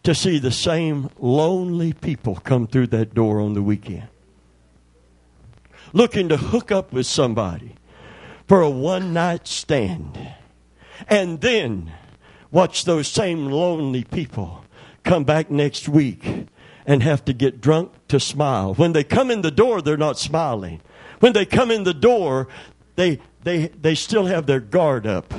[0.03, 4.09] to see the same lonely people come through that door on the weekend.
[5.93, 7.75] Looking to hook up with somebody
[8.47, 10.19] for a one night stand.
[11.09, 11.93] And then
[12.51, 14.65] watch those same lonely people
[15.03, 16.47] come back next week
[16.87, 18.75] and have to get drunk to smile.
[18.75, 20.83] When they come in the door, they're not smiling.
[21.21, 22.49] When they come in the door,
[22.97, 25.33] they, they, they still have their guard up.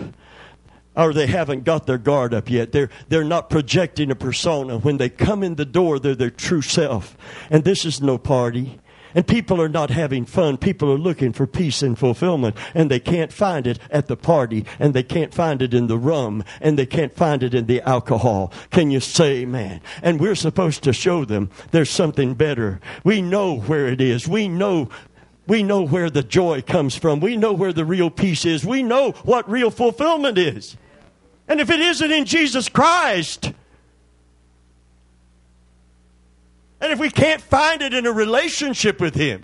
[0.95, 2.71] Or they haven't got their guard up yet.
[2.71, 4.77] They're, they're not projecting a persona.
[4.77, 7.15] When they come in the door, they're their true self.
[7.49, 8.79] And this is no party.
[9.15, 10.57] And people are not having fun.
[10.57, 12.55] People are looking for peace and fulfillment.
[12.73, 14.65] And they can't find it at the party.
[14.77, 16.43] And they can't find it in the rum.
[16.61, 18.53] And they can't find it in the alcohol.
[18.69, 19.81] Can you say man?
[20.03, 22.79] And we're supposed to show them there's something better.
[23.03, 24.27] We know where it is.
[24.27, 24.89] We know
[25.49, 27.19] we know where the joy comes from.
[27.19, 28.63] We know where the real peace is.
[28.63, 30.77] We know what real fulfillment is.
[31.47, 33.51] And if it isn't in Jesus Christ,
[36.79, 39.43] and if we can't find it in a relationship with Him,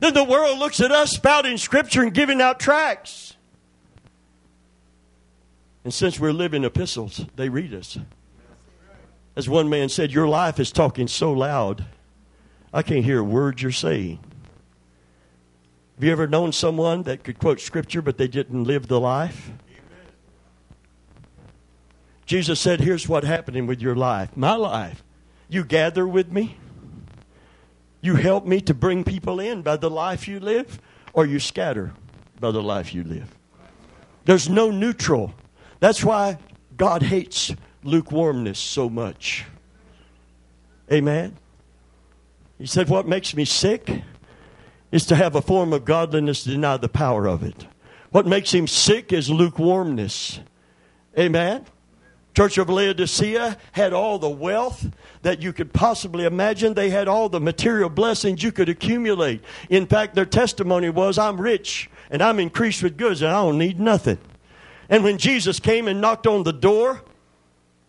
[0.00, 3.36] then the world looks at us spouting scripture and giving out tracts.
[5.84, 7.98] And since we're living epistles, they read us.
[9.36, 11.84] As one man said, Your life is talking so loud
[12.72, 14.18] I can't hear a word you're saying.
[15.96, 19.50] Have you ever known someone that could quote scripture but they didn't live the life?
[19.68, 20.06] Amen.
[22.24, 24.36] Jesus said, Here's what's happening with your life.
[24.36, 25.04] My life.
[25.48, 26.56] You gather with me.
[28.00, 30.80] You help me to bring people in by the life you live,
[31.12, 31.92] or you scatter
[32.40, 33.32] by the life you live.
[34.24, 35.34] There's no neutral.
[35.78, 36.38] That's why
[36.76, 37.54] God hates
[37.84, 39.44] lukewarmness so much.
[40.90, 41.36] Amen.
[42.62, 43.90] He said, What makes me sick
[44.92, 47.66] is to have a form of godliness deny the power of it.
[48.12, 50.38] What makes him sick is lukewarmness.
[51.18, 51.66] Amen.
[52.36, 54.88] Church of Laodicea had all the wealth
[55.22, 56.74] that you could possibly imagine.
[56.74, 59.42] They had all the material blessings you could accumulate.
[59.68, 63.58] In fact, their testimony was, I'm rich and I'm increased with goods and I don't
[63.58, 64.18] need nothing.
[64.88, 67.02] And when Jesus came and knocked on the door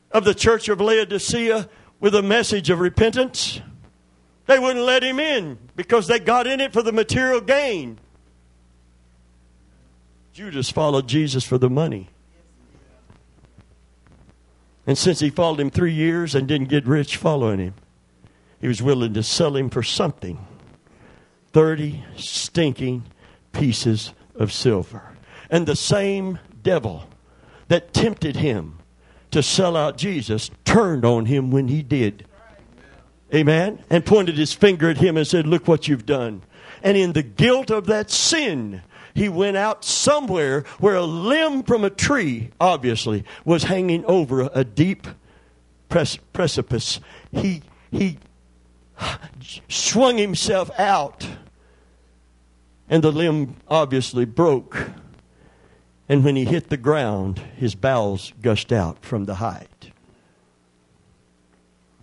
[0.10, 3.62] of the church of Laodicea, with a message of repentance,
[4.46, 8.00] they wouldn't let him in because they got in it for the material gain.
[10.34, 12.10] Judas followed Jesus for the money.
[14.86, 17.74] And since he followed him three years and didn't get rich following him,
[18.60, 20.46] he was willing to sell him for something
[21.54, 23.04] 30 stinking
[23.52, 25.16] pieces of silver.
[25.50, 27.08] And the same devil
[27.68, 28.80] that tempted him
[29.32, 32.26] to sell out Jesus turned on him when he did.
[33.34, 33.84] Amen.
[33.90, 36.44] And pointed his finger at him and said, Look what you've done.
[36.84, 38.82] And in the guilt of that sin,
[39.16, 44.64] he went out somewhere where a limb from a tree, obviously, was hanging over a
[44.64, 45.08] deep
[45.90, 47.00] precipice.
[47.32, 48.18] He, he
[49.68, 51.28] swung himself out,
[52.90, 54.90] and the limb obviously broke.
[56.10, 59.92] And when he hit the ground, his bowels gushed out from the height.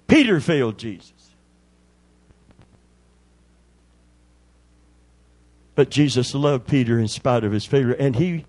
[0.06, 1.19] Peter failed Jesus.
[5.74, 8.44] But Jesus loved Peter in spite of his failure, and he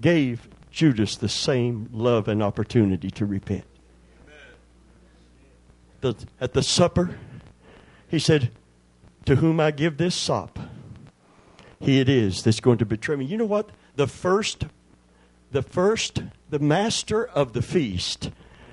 [0.00, 3.64] gave Judas the same love and opportunity to repent.
[6.00, 7.16] The, at the supper,
[8.08, 8.50] he said,
[9.26, 10.58] To whom I give this sop,
[11.78, 13.24] he it is that's going to betray me.
[13.24, 13.70] You know what?
[13.94, 14.66] The first,
[15.52, 18.30] the first, the master of the feast,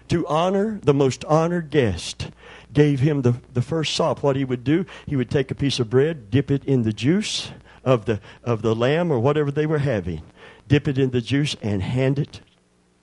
[0.07, 2.31] to honor the most honored guest,
[2.73, 4.23] gave him the, the first sop.
[4.23, 6.93] What he would do, he would take a piece of bread, dip it in the
[6.93, 7.51] juice,
[7.83, 10.21] of the, of the lamb or whatever they were having,
[10.67, 12.41] dip it in the juice, and hand it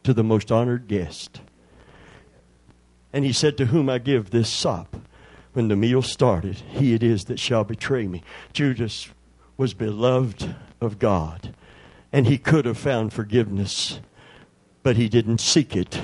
[0.04, 1.40] to the most honored guest.
[3.12, 4.96] And he said, To whom I give this sop.
[5.52, 8.22] When the meal started, he it is that shall betray me.
[8.52, 9.08] Judas
[9.56, 11.54] was beloved of God,
[12.12, 14.00] and he could have found forgiveness,
[14.82, 15.98] but he didn't seek it.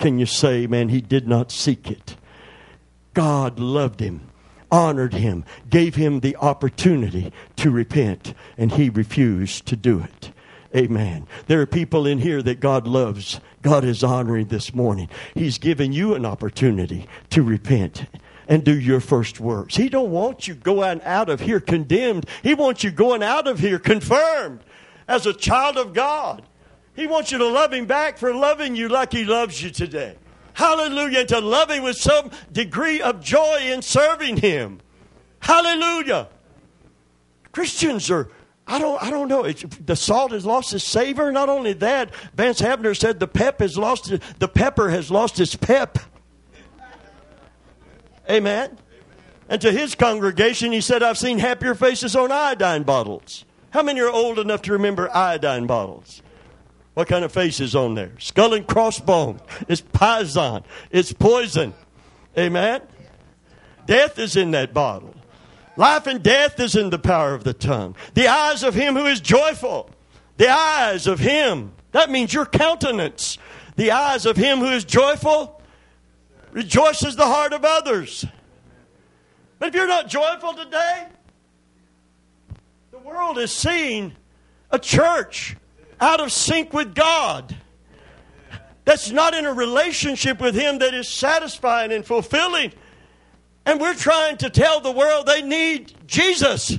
[0.00, 2.16] Can you say, man, he did not seek it?
[3.14, 4.31] God loved him
[4.72, 10.32] honored him, gave him the opportunity to repent, and he refused to do it.
[10.74, 11.26] Amen.
[11.46, 13.40] There are people in here that God loves.
[13.60, 15.10] God is honoring this morning.
[15.34, 18.06] He's given you an opportunity to repent
[18.48, 19.76] and do your first works.
[19.76, 22.26] He don't want you going out of here condemned.
[22.42, 24.60] He wants you going out of here confirmed
[25.06, 26.42] as a child of God.
[26.94, 30.16] He wants you to love him back for loving you like he loves you today.
[30.54, 31.24] Hallelujah.
[31.26, 34.80] To love Him with some degree of joy in serving Him.
[35.40, 36.28] Hallelujah.
[37.52, 38.28] Christians are,
[38.66, 39.44] I don't, I don't know.
[39.44, 41.32] It's, the salt has lost its savor.
[41.32, 45.54] Not only that, Vance Havner said the pep has lost, the pepper has lost its
[45.54, 45.98] pep.
[48.30, 48.78] Amen.
[49.48, 53.44] And to his congregation, he said, I've seen happier faces on iodine bottles.
[53.70, 56.22] How many are old enough to remember iodine bottles?
[56.94, 58.12] What kind of face is on there?
[58.18, 59.40] Skull and crossbone.
[59.68, 60.62] It's poison.
[60.90, 61.72] It's poison.
[62.36, 62.82] Amen?
[63.86, 65.14] Death is in that bottle.
[65.76, 67.96] Life and death is in the power of the tongue.
[68.14, 69.88] The eyes of him who is joyful.
[70.36, 71.72] The eyes of him.
[71.92, 73.38] That means your countenance.
[73.76, 75.62] The eyes of him who is joyful
[76.52, 78.26] rejoices the heart of others.
[79.58, 81.06] But if you're not joyful today,
[82.90, 84.12] the world is seeing
[84.70, 85.56] a church
[86.02, 87.56] out of sync with God.
[88.84, 92.72] That's not in a relationship with Him that is satisfying and fulfilling.
[93.64, 96.76] And we're trying to tell the world they need Jesus.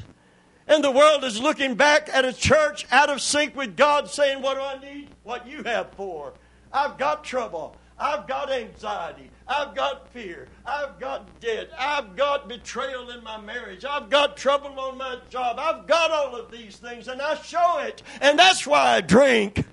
[0.67, 4.41] And the world is looking back at a church out of sync with God, saying,
[4.41, 5.09] What do I need?
[5.23, 6.33] What you have for.
[6.71, 7.77] I've got trouble.
[7.97, 9.29] I've got anxiety.
[9.47, 10.47] I've got fear.
[10.65, 11.69] I've got debt.
[11.77, 13.83] I've got betrayal in my marriage.
[13.85, 15.57] I've got trouble on my job.
[15.59, 18.01] I've got all of these things, and I show it.
[18.21, 19.65] And that's why I drink.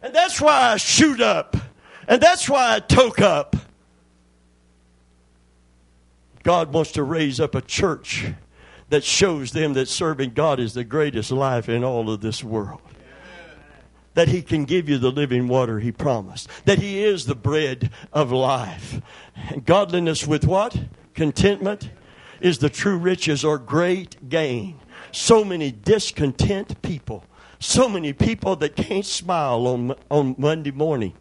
[0.00, 1.56] And that's why I shoot up.
[2.06, 3.56] And that's why I toke up.
[6.44, 8.26] God wants to raise up a church
[8.90, 12.80] that shows them that serving God is the greatest life in all of this world
[14.18, 17.88] that He can give you the living water He promised, that He is the bread
[18.12, 19.00] of life.
[19.36, 20.76] And godliness with what?
[21.14, 21.90] Contentment
[22.40, 24.80] is the true riches or great gain.
[25.12, 27.26] So many discontent people,
[27.60, 31.14] so many people that can't smile on, on Monday morning,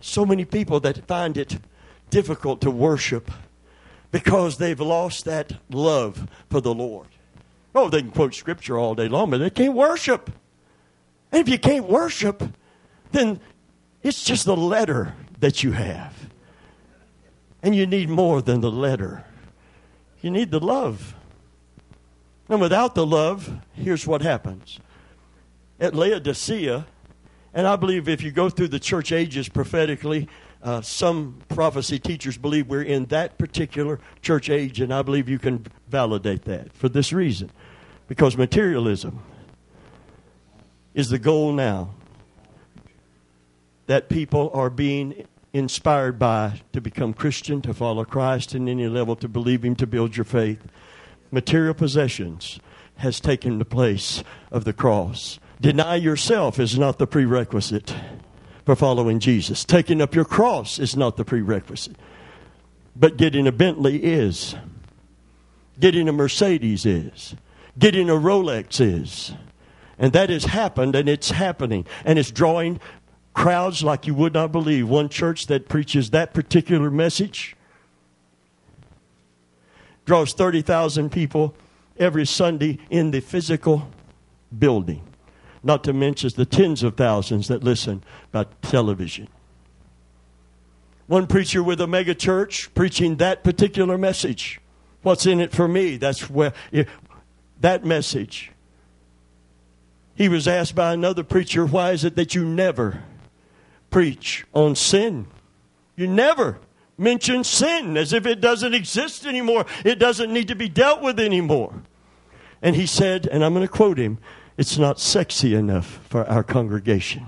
[0.00, 1.60] so many people that find it
[2.10, 3.30] difficult to worship
[4.10, 7.06] because they've lost that love for the Lord.
[7.76, 10.32] Oh, they can quote scripture all day long, but they can't worship.
[11.32, 12.42] And if you can't worship,
[13.12, 13.40] then
[14.02, 16.14] it's just the letter that you have.
[17.62, 19.24] And you need more than the letter.
[20.20, 21.14] You need the love.
[22.48, 24.80] And without the love, here's what happens.
[25.78, 26.86] At Laodicea,
[27.54, 30.28] and I believe if you go through the church ages prophetically,
[30.62, 35.38] uh, some prophecy teachers believe we're in that particular church age, and I believe you
[35.38, 37.50] can validate that for this reason.
[38.08, 39.22] Because materialism
[40.94, 41.90] is the goal now
[43.86, 49.16] that people are being inspired by to become Christian, to follow Christ in any level,
[49.16, 50.60] to believe Him, to build your faith.
[51.32, 52.60] Material possessions
[52.96, 55.40] has taken the place of the cross.
[55.60, 57.94] Deny yourself is not the prerequisite
[58.64, 59.64] for following Jesus.
[59.64, 61.96] Taking up your cross is not the prerequisite.
[62.94, 64.54] But getting a Bentley is.
[65.78, 67.34] Getting a Mercedes is.
[67.78, 69.32] Getting a Rolex is.
[70.00, 71.86] And that has happened and it's happening.
[72.04, 72.80] And it's drawing
[73.34, 74.88] crowds like you would not believe.
[74.88, 77.54] One church that preaches that particular message
[80.04, 81.54] draws 30,000 people
[81.96, 83.88] every Sunday in the physical
[84.58, 85.02] building
[85.62, 89.28] not to mention the tens of thousands that listen by television.
[91.06, 94.60] One preacher with a mega church preaching that particular message.
[95.02, 95.96] What's in it for me?
[95.96, 96.52] That's where
[97.60, 98.52] that message.
[100.20, 103.04] He was asked by another preacher, Why is it that you never
[103.88, 105.28] preach on sin?
[105.96, 106.58] You never
[106.98, 109.64] mention sin as if it doesn't exist anymore.
[109.82, 111.72] It doesn't need to be dealt with anymore.
[112.60, 114.18] And he said, and I'm going to quote him
[114.58, 117.26] it's not sexy enough for our congregation.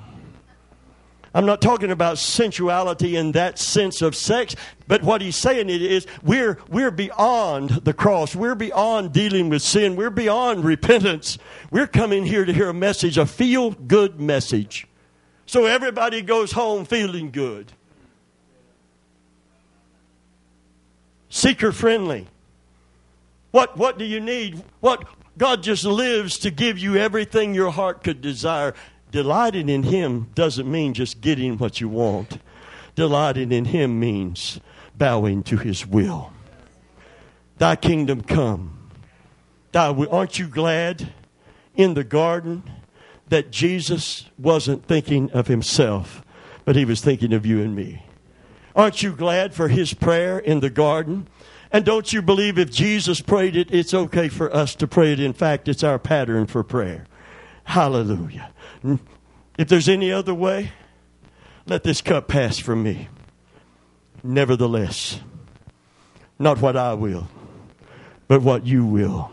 [1.35, 4.55] I'm not talking about sensuality in that sense of sex,
[4.87, 8.37] but what he's saying is we're, we're beyond the cross.
[8.37, 9.97] We're beyond dealing with sin.
[9.97, 11.39] We're beyond repentance.
[11.71, 14.87] We're coming here to hear a message, a feel good message.
[15.47, 17.73] So everybody goes home feeling good.
[21.31, 22.27] Seeker friendly.
[23.53, 24.63] What, what do you need?
[24.81, 25.07] What,
[25.39, 28.75] God just lives to give you everything your heart could desire.
[29.13, 32.39] Delighting in Him doesn't mean just getting what you want.
[32.95, 34.59] Delighting in Him means
[34.97, 36.33] bowing to His will.
[37.59, 38.89] Thy kingdom come.
[39.71, 41.13] Thy, aren't you glad
[41.77, 42.63] in the garden
[43.29, 46.25] that Jesus wasn't thinking of Himself,
[46.65, 48.07] but He was thinking of you and me?
[48.75, 51.29] Aren't you glad for His prayer in the garden?
[51.71, 55.21] And don't you believe if Jesus prayed it, it's okay for us to pray it?
[55.21, 57.07] In fact, it's our pattern for prayer.
[57.65, 58.51] Hallelujah.
[58.85, 60.73] If there's any other way,
[61.67, 63.09] let this cup pass from me.
[64.23, 65.21] Nevertheless,
[66.39, 67.29] not what I will,
[68.29, 69.31] but what you will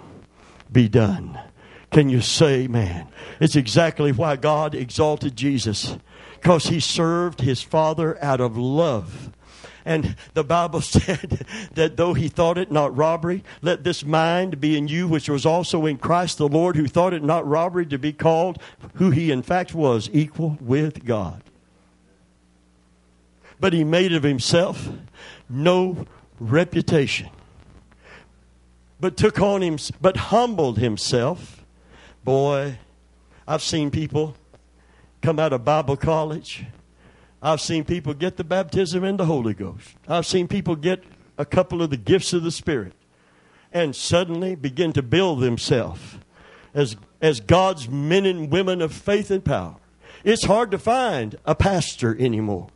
[0.71, 1.39] be done.
[1.91, 3.07] Can you say, man?
[3.39, 5.97] It's exactly why God exalted Jesus,
[6.33, 9.28] because he served his Father out of love
[9.89, 14.77] and the Bible said that though he thought it not robbery, let this mind be
[14.77, 17.97] in you, which was also in Christ the Lord, who thought it not robbery to
[17.97, 18.61] be called
[18.93, 21.41] who he in fact was, equal with God.
[23.59, 24.89] But he made of himself
[25.49, 26.05] no
[26.39, 27.29] reputation,
[28.99, 31.65] but took on him, but humbled himself.
[32.23, 32.77] Boy,
[33.47, 34.35] I've seen people
[35.23, 36.67] come out of Bible college
[37.41, 39.95] I've seen people get the baptism in the Holy Ghost.
[40.07, 41.03] I've seen people get
[41.37, 42.93] a couple of the gifts of the Spirit
[43.71, 46.17] and suddenly begin to build themselves
[46.73, 49.75] as, as God's men and women of faith and power.
[50.23, 52.67] It's hard to find a pastor anymore.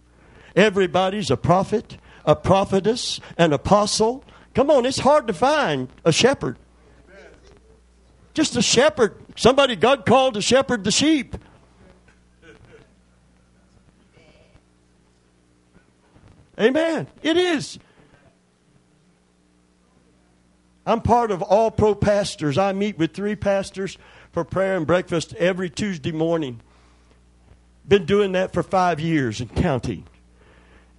[0.56, 4.24] Everybody's a prophet, a prophetess, an apostle.
[4.54, 6.58] Come on, it's hard to find a shepherd.
[8.34, 9.16] Just a shepherd.
[9.36, 11.36] Somebody God called to shepherd the sheep.
[16.60, 17.08] Amen.
[17.22, 17.80] It is.
[20.86, 22.58] I'm part of all pro pastors.
[22.58, 23.98] I meet with three pastors
[24.32, 26.62] for prayer and breakfast every Tuesday morning.
[27.88, 30.06] Been doing that for five years and counting.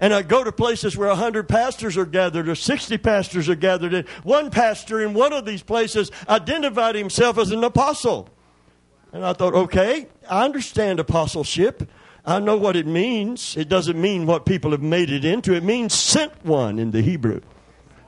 [0.00, 3.94] And I go to places where 100 pastors are gathered or 60 pastors are gathered.
[3.94, 8.28] And one pastor in one of these places identified himself as an apostle.
[9.12, 11.88] And I thought, okay, I understand apostleship.
[12.26, 13.56] I know what it means.
[13.56, 15.54] It doesn't mean what people have made it into.
[15.54, 17.40] It means sent one in the Hebrew.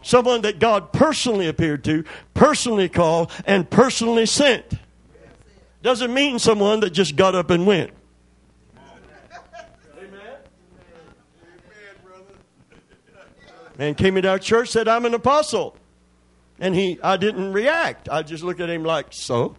[0.03, 4.65] Someone that God personally appeared to, personally called, and personally sent.
[5.83, 7.91] Doesn't mean someone that just got up and went.
[13.79, 15.77] Man came into our church, said, I'm an apostle.
[16.59, 18.09] And he I didn't react.
[18.09, 19.57] I just looked at him like, so?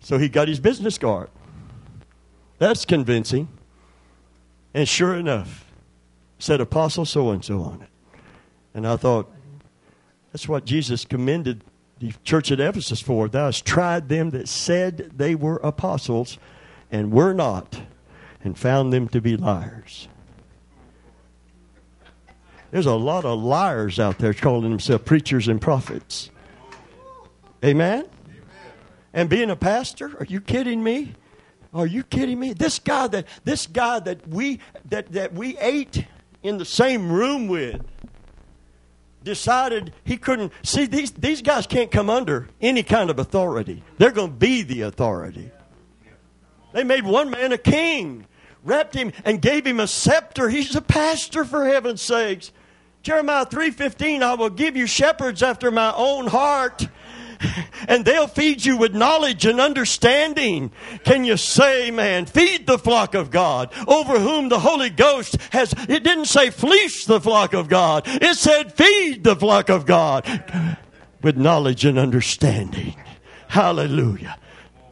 [0.00, 1.28] So he got his business card.
[2.60, 3.48] That's convincing.
[4.74, 5.64] And sure enough,
[6.38, 7.88] said Apostle so and so on it.
[8.74, 9.32] And I thought,
[10.30, 11.64] that's what Jesus commended
[11.98, 13.28] the church at Ephesus for.
[13.28, 16.38] Thou hast tried them that said they were apostles
[16.92, 17.80] and were not,
[18.44, 20.06] and found them to be liars.
[22.70, 26.30] There's a lot of liars out there calling themselves preachers and prophets.
[27.64, 28.06] Amen?
[29.12, 31.14] And being a pastor, are you kidding me?
[31.72, 32.52] Are you kidding me?
[32.52, 36.04] This guy that this guy that we that, that we ate
[36.42, 37.80] in the same room with
[39.22, 43.82] decided he couldn't see these these guys can't come under any kind of authority.
[43.98, 45.50] They're going to be the authority.
[46.72, 48.26] They made one man a king,
[48.64, 50.48] wrapped him and gave him a scepter.
[50.48, 52.50] He's a pastor for heaven's sakes.
[53.02, 56.88] Jeremiah 3:15 I will give you shepherds after my own heart
[57.88, 60.70] and they'll feed you with knowledge and understanding.
[61.04, 65.72] Can you say, man, feed the flock of God over whom the Holy Ghost has,
[65.88, 68.04] it didn't say fleece the flock of God.
[68.06, 70.24] It said feed the flock of God
[71.22, 72.96] with knowledge and understanding.
[73.48, 74.38] Hallelujah.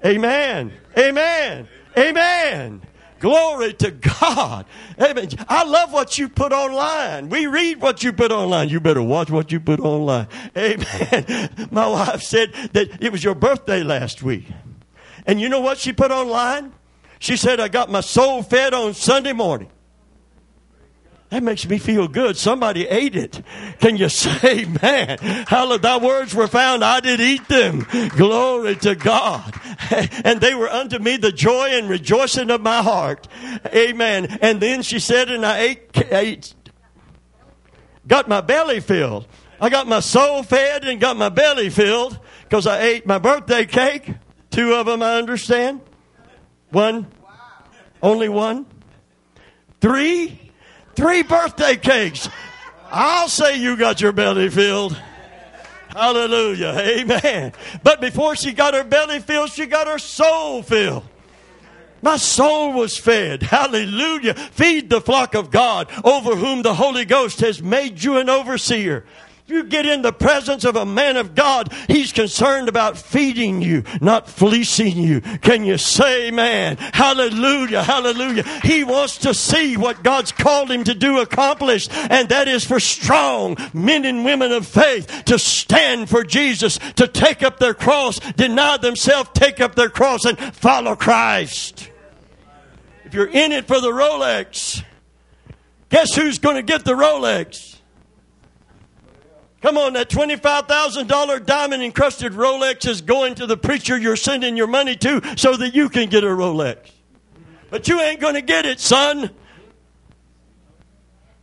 [0.05, 0.73] Amen.
[0.97, 1.69] Amen.
[1.97, 2.83] Amen.
[3.21, 4.67] Glory to God.
[5.01, 5.29] Amen.
[5.49, 7.29] I love what you put online.
[7.29, 8.69] We read what you put online.
[8.69, 10.29] You better watch what you put online.
[10.57, 11.51] Amen.
[11.71, 14.47] My wife said that it was your birthday last week.
[15.27, 16.73] And you know what she put online?
[17.19, 19.69] She said, I got my soul fed on Sunday morning.
[21.31, 22.39] That makes me feel good.
[22.39, 23.43] Somebody ate it.
[23.81, 26.83] Can you say, man, hallelujah, thy words were found.
[26.83, 27.87] I did eat them.
[28.17, 29.55] Glory to God.
[30.25, 33.27] And they were unto me the joy and rejoicing of my heart.
[33.75, 34.39] Amen.
[34.43, 36.55] And then she said, and I ate, ate
[38.07, 39.27] got my belly filled.
[39.61, 43.65] I got my soul fed and got my belly filled because I ate my birthday
[43.67, 44.15] cake.
[44.51, 45.81] Two of them, I understand.
[46.71, 47.07] One.
[48.03, 48.67] Only one.
[49.81, 50.48] Three
[50.99, 52.29] Three birthday cakes.
[52.91, 55.01] I'll say you got your belly filled.
[55.91, 56.75] Hallelujah.
[56.77, 57.53] Amen.
[57.85, 61.05] But before she got her belly filled, she got her soul filled.
[62.03, 63.45] My soul was fed.
[63.45, 64.35] Hallelujah.
[64.35, 69.05] Feed the flock of God over whom the Holy Ghost has made you an overseer
[69.49, 73.85] you get in the presence of a man of God, he's concerned about feeding you,
[74.01, 75.21] not fleecing you.
[75.21, 76.77] Can you say, man?
[76.77, 78.43] Hallelujah, hallelujah.
[78.63, 82.79] He wants to see what God's called him to do accomplished, and that is for
[82.81, 88.19] strong men and women of faith to stand for Jesus, to take up their cross,
[88.19, 91.91] deny themselves, take up their cross, and follow Christ.
[93.05, 94.85] If you're in it for the Rolex,
[95.89, 97.78] guess who's going to get the Rolex?
[99.61, 104.69] Come on, that $25,000 diamond encrusted Rolex is going to the preacher you're sending your
[104.69, 106.79] money to so that you can get a Rolex.
[107.71, 109.31] But you ain't going to get it, son.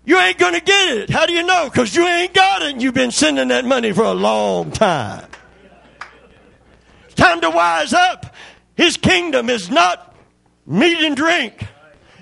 [0.06, 1.10] You ain't going to get it.
[1.10, 1.70] How do you know?
[1.70, 5.28] Because you ain't got it and you've been sending that money for a long time.
[7.06, 8.34] It's time to wise up.
[8.76, 10.16] His kingdom is not
[10.66, 11.68] meat and drink.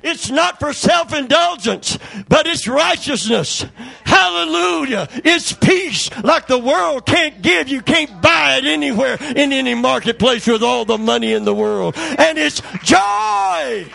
[0.03, 1.97] It's not for self indulgence,
[2.27, 3.65] but it's righteousness.
[4.03, 5.07] Hallelujah.
[5.23, 7.69] It's peace like the world can't give.
[7.69, 11.95] You can't buy it anywhere in any marketplace with all the money in the world.
[11.95, 13.85] And it's joy.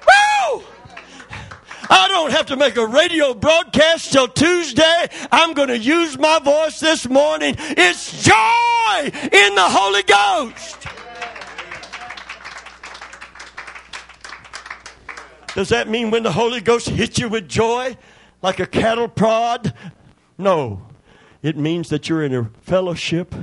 [0.00, 0.64] Woo!
[1.90, 5.06] I don't have to make a radio broadcast till Tuesday.
[5.30, 7.54] I'm going to use my voice this morning.
[7.58, 10.97] It's joy in the Holy Ghost.
[15.54, 17.96] Does that mean when the Holy Ghost hits you with joy
[18.42, 19.74] like a cattle prod?
[20.36, 20.82] No.
[21.42, 23.34] It means that you're in a fellowship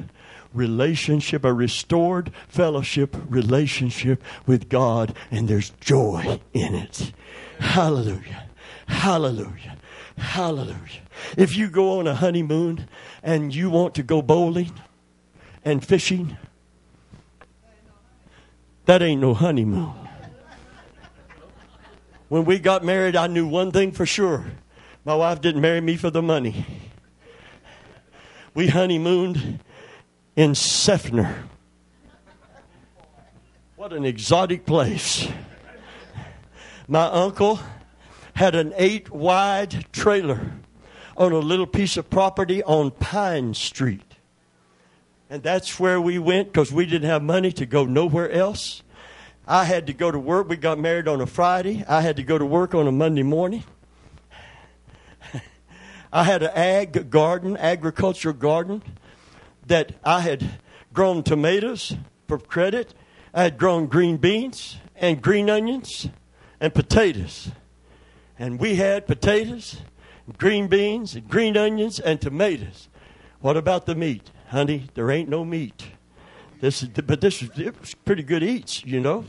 [0.53, 7.11] relationship, a restored fellowship relationship with God, and there's joy in it.
[7.59, 8.47] Hallelujah.
[8.87, 9.77] Hallelujah.
[10.17, 11.01] Hallelujah.
[11.37, 12.87] If you go on a honeymoon
[13.21, 14.71] and you want to go bowling
[15.63, 16.37] and fishing,
[18.85, 20.04] that ain't no honeymoon.
[22.35, 24.43] When we got married, I knew one thing for sure
[25.05, 26.65] my wife didn't marry me for the money.
[28.53, 29.61] We honeymooned
[30.35, 31.33] in Seffner.
[33.77, 35.29] What an exotic place.
[36.89, 37.61] My uncle
[38.33, 40.51] had an eight wide trailer
[41.15, 44.15] on a little piece of property on Pine Street.
[45.29, 48.83] And that's where we went because we didn't have money to go nowhere else.
[49.47, 50.49] I had to go to work.
[50.49, 51.83] We got married on a Friday.
[51.87, 53.63] I had to go to work on a Monday morning.
[56.13, 58.81] I had an ag garden, agricultural garden,
[59.67, 60.59] that I had
[60.93, 61.95] grown tomatoes
[62.27, 62.95] for credit.
[63.35, 66.09] I had grown green beans and green onions
[66.59, 67.51] and potatoes.
[68.39, 69.81] And we had potatoes,
[70.39, 72.89] green beans, green onions, and tomatoes.
[73.41, 74.31] What about the meat?
[74.47, 75.85] Honey, there ain't no meat.
[76.65, 79.25] This is, but this was, it was pretty good eats, you know.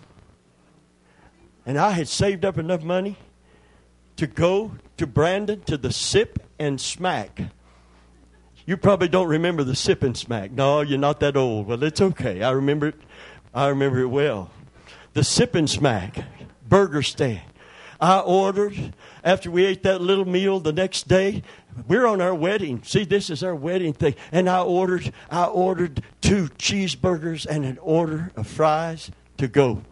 [1.67, 3.19] And I had saved up enough money
[4.17, 7.43] to go to Brandon to the Sip and Smack.
[8.65, 10.51] You probably don't remember the Sip and Smack.
[10.51, 11.67] No, you're not that old.
[11.67, 12.43] Well, it's okay.
[12.43, 12.95] I remember it.
[13.53, 14.51] I remember it well.
[15.13, 16.25] The Sip and Smack
[16.67, 17.43] burger stand.
[18.01, 21.43] I ordered after we ate that little meal the next day.
[21.87, 22.83] We're on our wedding.
[22.83, 24.15] See, this is our wedding thing.
[24.33, 29.83] And I ordered I ordered two cheeseburgers and an order of fries to go.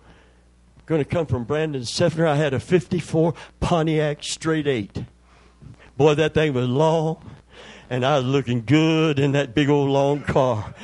[0.86, 2.26] Going to come from Brandon Seffner.
[2.26, 5.04] I had a 54 Pontiac straight eight.
[5.96, 7.24] Boy, that thing was long
[7.90, 10.74] and I was looking good in that big old long car.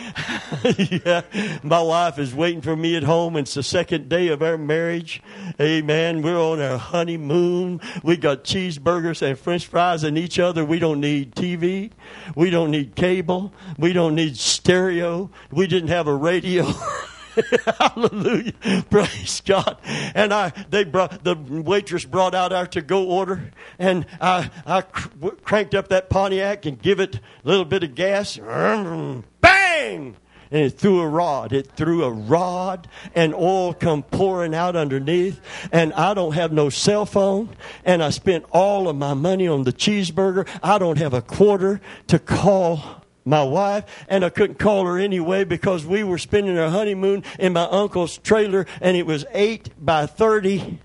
[0.78, 1.22] yeah.
[1.62, 3.36] My wife is waiting for me at home.
[3.36, 5.22] It's the second day of our marriage.
[5.61, 6.22] Amen.
[6.22, 7.80] We're on our honeymoon.
[8.03, 10.64] We got cheeseburgers and french fries and each other.
[10.64, 11.90] We don't need TV.
[12.34, 13.53] We don't need cable.
[13.78, 15.30] We don't need stereo.
[15.51, 16.66] We didn't have a radio.
[17.78, 18.53] Hallelujah.
[18.91, 19.78] Praise God.
[20.14, 24.82] And I, they brought, the waitress brought out our to go order and I, I
[24.82, 28.36] cr- cranked up that Pontiac and give it a little bit of gas.
[29.41, 30.16] Bang!
[30.51, 31.53] and it threw a rod.
[31.53, 35.41] It threw a rod and oil come pouring out underneath.
[35.72, 37.51] And I don't have no cell phone.
[37.84, 40.49] And I spent all of my money on the cheeseburger.
[40.62, 45.45] I don't have a quarter to call my wife, and I couldn't call her anyway
[45.45, 50.07] because we were spending our honeymoon in my uncle's trailer, and it was 8 by
[50.07, 50.79] 30.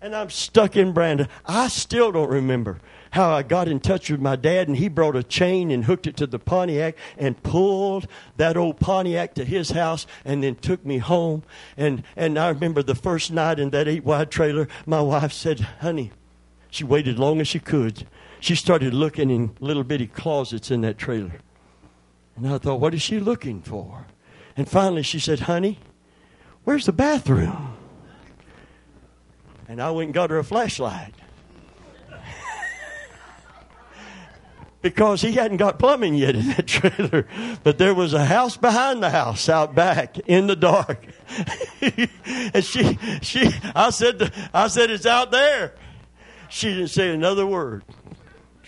[0.00, 1.28] And I'm stuck in Brandon.
[1.46, 2.80] I still don't remember
[3.12, 6.08] how I got in touch with my dad, and he brought a chain and hooked
[6.08, 10.84] it to the Pontiac and pulled that old Pontiac to his house and then took
[10.84, 11.44] me home.
[11.76, 15.60] And, and I remember the first night in that eight wide trailer, my wife said,
[15.60, 16.10] Honey,
[16.70, 18.04] she waited long as she could
[18.44, 21.40] she started looking in little bitty closets in that trailer.
[22.36, 24.06] And I thought, what is she looking for?
[24.54, 25.78] And finally she said, Honey,
[26.64, 27.74] where's the bathroom?
[29.66, 31.14] And I went and got her a flashlight.
[34.82, 37.26] because he hadn't got plumbing yet in that trailer.
[37.62, 41.02] But there was a house behind the house out back in the dark.
[41.80, 45.76] and she, she, I said, I said, it's out there.
[46.50, 47.84] She didn't say another word.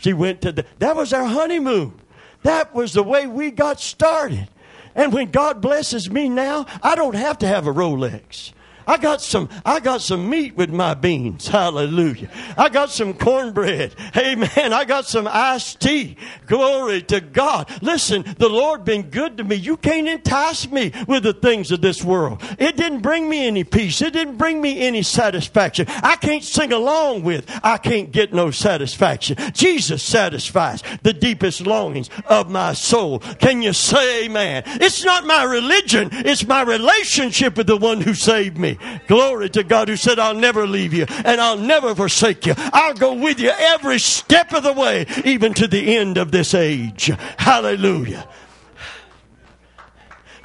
[0.01, 2.01] She went to the, that was our honeymoon.
[2.43, 4.49] That was the way we got started.
[4.95, 8.53] And when God blesses me now, I don't have to have a Rolex.
[8.87, 11.49] I got some, I got some meat with my beans.
[11.49, 12.31] Hallelujah.
[12.57, 13.95] I got some cornbread.
[14.17, 14.73] Amen.
[14.73, 16.17] I got some iced tea.
[16.47, 17.69] Glory to God.
[17.83, 19.57] Listen, the Lord been good to me.
[19.57, 22.43] You can't entice me with the things of this world.
[22.59, 24.01] It didn't bring me any peace.
[24.03, 25.87] It didn't bring me any satisfaction.
[25.89, 27.51] I can't sing along with.
[27.65, 29.37] I can't get no satisfaction.
[29.53, 33.19] Jesus satisfies the deepest longings of my soul.
[33.19, 34.63] Can you say amen?
[34.67, 36.11] It's not my religion.
[36.13, 38.76] It's my relationship with the one who saved me.
[39.07, 42.55] Glory to God who said, I'll never leave you and I'll never forsake you.
[42.57, 46.55] I'll go with you every step of the way, even to the end of this
[46.55, 47.11] age.
[47.39, 48.29] Hallelujah.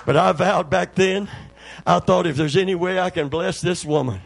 [0.05, 1.29] But I vowed back then,
[1.85, 4.21] I thought if there's any way I can bless this woman,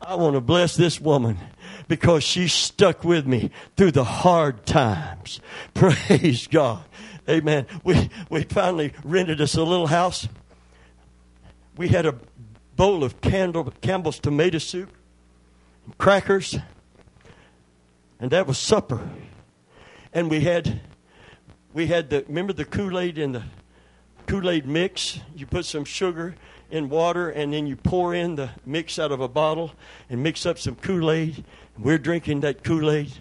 [0.00, 1.38] I want to bless this woman
[1.86, 5.40] because she stuck with me through the hard times.
[5.74, 6.84] Praise God.
[7.28, 7.66] Amen.
[7.84, 10.28] We, we finally rented us a little house.
[11.76, 12.14] We had a
[12.78, 14.88] bowl of Campbell, Campbell's tomato soup,
[15.84, 16.56] and crackers,
[18.20, 19.00] and that was supper.
[20.12, 20.80] And we had,
[21.74, 23.42] we had the remember the Kool Aid in the
[24.26, 25.18] Kool Aid mix.
[25.34, 26.36] You put some sugar
[26.70, 29.72] in water, and then you pour in the mix out of a bottle
[30.08, 31.44] and mix up some Kool Aid.
[31.76, 33.12] We're drinking that Kool Aid.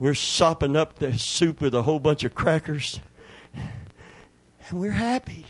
[0.00, 2.98] We're sopping up the soup with a whole bunch of crackers,
[3.54, 5.46] and we're happy.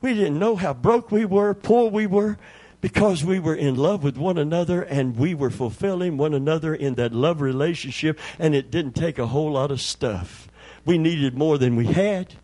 [0.00, 2.38] We didn't know how broke we were, poor we were,
[2.80, 6.94] because we were in love with one another and we were fulfilling one another in
[6.94, 10.48] that love relationship, and it didn't take a whole lot of stuff.
[10.84, 12.34] We needed more than we had,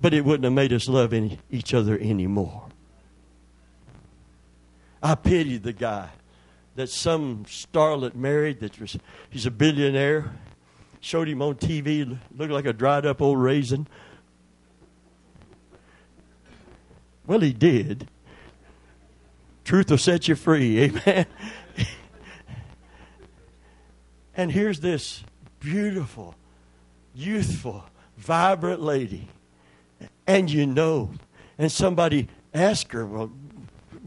[0.00, 2.66] but it wouldn't have made us love any, each other anymore.
[5.02, 6.10] I pitied the guy
[6.76, 8.98] that some starlet married that was
[9.30, 10.32] he's a billionaire.
[11.02, 13.86] Showed him on TV, looked like a dried up old raisin.
[17.30, 18.08] Well, he did.
[19.62, 20.80] Truth will set you free.
[21.06, 21.26] Amen.
[24.34, 25.22] and here's this
[25.60, 26.34] beautiful,
[27.14, 27.84] youthful,
[28.16, 29.28] vibrant lady.
[30.26, 31.12] And you know,
[31.56, 33.30] and somebody asked her, Well,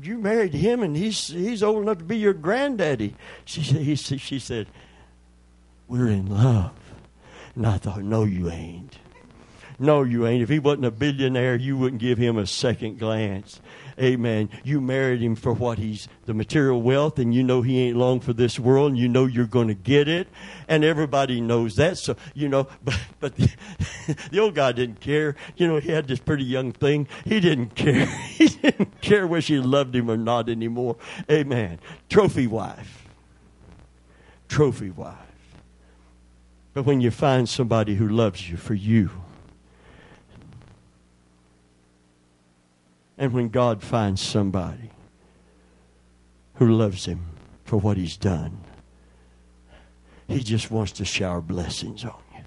[0.02, 3.16] you married him and he's, he's old enough to be your granddaddy.
[3.46, 4.68] She, he, she said,
[5.88, 6.74] We're in love.
[7.56, 8.98] And I thought, No, you ain't.
[9.80, 10.44] No, you ain't.
[10.44, 13.60] If he wasn't a billionaire, you wouldn't give him a second glance.
[14.00, 14.50] Amen.
[14.64, 18.20] You married him for what he's the material wealth, and you know he ain't long
[18.20, 20.28] for this world, and you know you're going to get it,
[20.68, 21.98] and everybody knows that.
[21.98, 23.52] So you know, but but the,
[24.32, 25.36] the old guy didn't care.
[25.58, 27.08] You know, he had this pretty young thing.
[27.24, 28.06] He didn't care.
[28.34, 30.98] He didn't care whether she loved him or not anymore.
[31.30, 31.80] Amen.
[32.10, 33.08] Trophy wife.
[34.48, 35.16] Trophy wife.
[36.74, 39.12] But when you find somebody who loves you for you
[43.24, 44.92] And when God finds somebody
[46.56, 47.24] who loves him
[47.64, 48.58] for what he's done,
[50.28, 52.44] he just wants to shower blessings on you.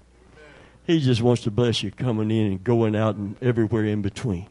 [0.83, 4.49] He just wants to bless you coming in and going out and everywhere in between.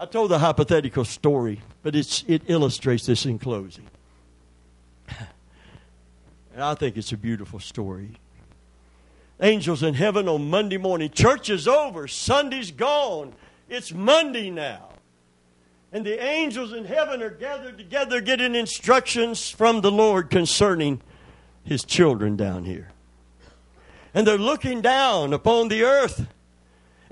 [0.00, 3.86] I told the hypothetical story, but it's, it illustrates this in closing.
[5.08, 8.16] And I think it's a beautiful story.
[9.40, 11.10] Angels in heaven on Monday morning.
[11.10, 12.08] Church is over.
[12.08, 13.32] Sunday's gone.
[13.68, 14.88] It's Monday now
[15.94, 21.00] and the angels in heaven are gathered together getting instructions from the Lord concerning
[21.62, 22.88] his children down here.
[24.12, 26.26] And they're looking down upon the earth.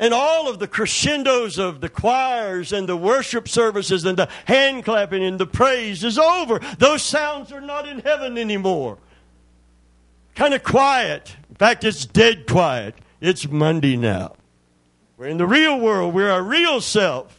[0.00, 4.84] And all of the crescendos of the choirs and the worship services and the hand
[4.84, 6.60] clapping and the praise is over.
[6.78, 8.98] Those sounds are not in heaven anymore.
[10.34, 11.36] Kind of quiet.
[11.50, 12.96] In fact, it's dead quiet.
[13.20, 14.34] It's Monday now.
[15.16, 16.14] We're in the real world.
[16.14, 17.38] We're our real self.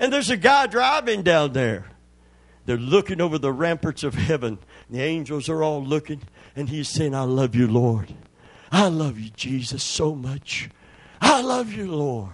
[0.00, 1.84] And there's a guy driving down there.
[2.64, 4.58] They're looking over the ramparts of heaven.
[4.88, 6.22] The angels are all looking,
[6.56, 8.14] and he's saying, I love you, Lord.
[8.72, 10.70] I love you, Jesus, so much.
[11.20, 12.32] I love you, Lord.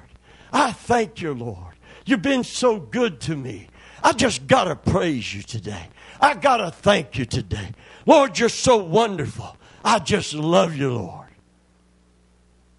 [0.52, 1.74] I thank you, Lord.
[2.06, 3.66] You've been so good to me.
[4.00, 5.88] I just got to praise you today.
[6.20, 7.72] I got to thank you today.
[8.06, 9.56] Lord, you're so wonderful.
[9.84, 11.26] I just love you, Lord.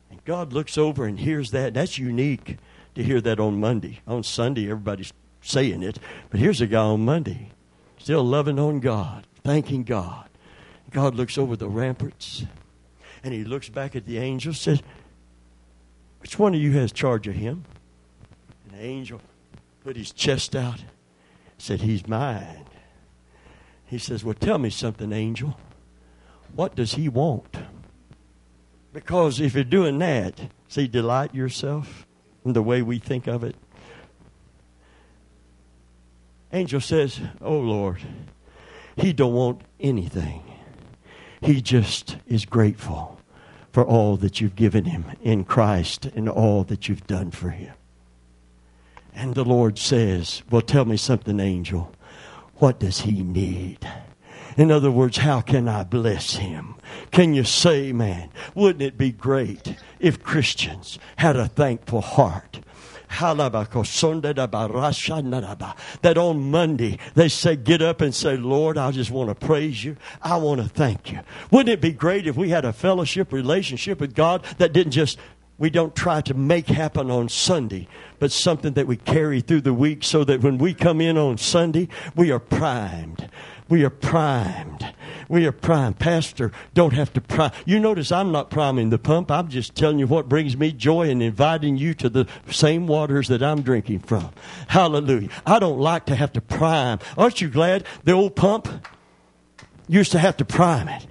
[0.10, 1.74] And God looks over and hears that.
[1.74, 2.58] That's unique
[2.98, 4.00] to hear that on Monday.
[4.08, 6.00] On Sunday, everybody's saying it.
[6.32, 7.52] But here's a guy on Monday,
[8.00, 10.28] still loving on God, thanking God.
[10.90, 12.46] God looks over the ramparts
[13.24, 14.82] and he looks back at the angel says,
[16.22, 17.66] Which one of you has charge of him?
[18.66, 19.22] And the angel
[19.84, 20.84] put his chest out,
[21.60, 22.66] said, He's mine.
[23.86, 25.58] He says, Well, tell me something, angel.
[26.56, 27.58] What does he want?
[28.92, 32.07] Because if you're doing that, see, delight yourself
[32.54, 33.56] the way we think of it.
[36.54, 38.02] Angel says, "Oh Lord,
[38.96, 40.44] he don't want anything.
[41.42, 43.20] He just is grateful
[43.72, 47.74] for all that you've given him in Christ and all that you've done for him."
[49.14, 51.92] And the Lord says, "Well, tell me something, angel.
[52.56, 53.88] What does he need?"
[54.58, 56.76] In other words, how can I bless him?
[57.12, 62.60] Can you say, man, wouldn't it be great if Christians had a thankful heart?
[66.02, 69.82] That on Monday they say, Get up and say, Lord, I just want to praise
[69.84, 69.96] you.
[70.22, 71.22] I want to thank you.
[71.50, 75.18] Wouldn't it be great if we had a fellowship relationship with God that didn't just
[75.58, 77.88] we don't try to make happen on Sunday,
[78.20, 81.38] but something that we carry through the week so that when we come in on
[81.40, 83.28] Sunday, we are primed.
[83.70, 84.94] We are primed.
[85.30, 86.00] We are primed.
[86.00, 87.52] Pastor, don't have to prime.
[87.66, 89.30] You notice I'm not priming the pump.
[89.30, 93.28] I'm just telling you what brings me joy and inviting you to the same waters
[93.28, 94.30] that I'm drinking from.
[94.68, 95.30] Hallelujah.
[95.46, 97.00] I don't like to have to prime.
[97.18, 98.70] Aren't you glad the old pump
[99.88, 101.06] used to have to prime it?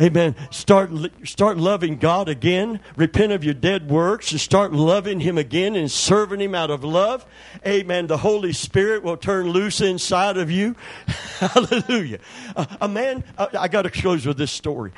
[0.00, 0.36] Amen.
[0.50, 0.90] Start,
[1.24, 2.80] start loving God again.
[2.96, 6.84] Repent of your dead works and start loving Him again and serving Him out of
[6.84, 7.24] love.
[7.66, 8.06] Amen.
[8.06, 10.76] The Holy Spirit will turn loose inside of you.
[11.38, 12.18] Hallelujah.
[12.54, 14.92] Uh, a man, uh, I got to close with this story.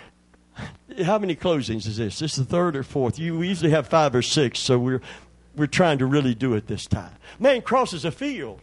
[1.04, 2.18] How many closings is this?
[2.18, 3.20] This is the third or fourth.
[3.20, 5.00] You we usually have five or six, so we're,
[5.54, 7.12] we're trying to really do it this time.
[7.38, 8.60] Man crosses a field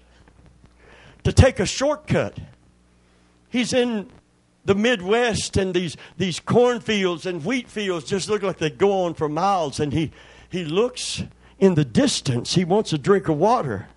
[1.24, 2.38] to take a shortcut.
[3.50, 4.10] He's in
[4.66, 9.14] the Midwest and these, these cornfields and wheat fields just look like they go on
[9.14, 9.80] for miles.
[9.80, 10.12] And he,
[10.50, 11.24] he looks
[11.60, 12.56] in the distance.
[12.56, 13.88] He wants a drink of water.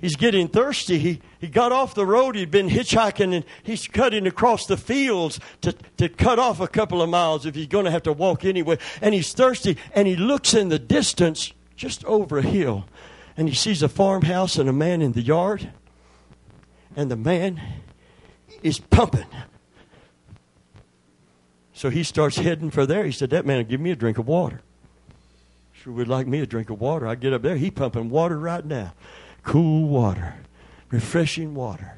[0.00, 0.98] He's getting thirsty.
[0.98, 2.34] He, he got off the road.
[2.34, 7.02] He'd been hitchhiking and he's cutting across the fields to, to cut off a couple
[7.02, 8.78] of miles if he's going to have to walk anyway.
[9.02, 12.86] And he's thirsty and he looks in the distance just over a hill
[13.36, 15.70] and he sees a farmhouse and a man in the yard.
[16.96, 17.60] And the man
[18.62, 19.26] is pumping
[21.82, 23.04] so he starts heading for there.
[23.04, 24.60] He said, That man will give me a drink of water.
[25.72, 27.08] Sure would like me a drink of water.
[27.08, 27.56] I get up there.
[27.56, 28.94] He pumping water right now.
[29.42, 30.36] Cool water.
[30.90, 31.96] Refreshing water.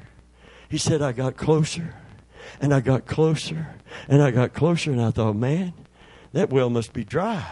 [0.69, 1.93] He said, I got closer
[2.59, 3.75] and I got closer
[4.07, 5.73] and I got closer and I thought, man,
[6.33, 7.45] that well must be dry.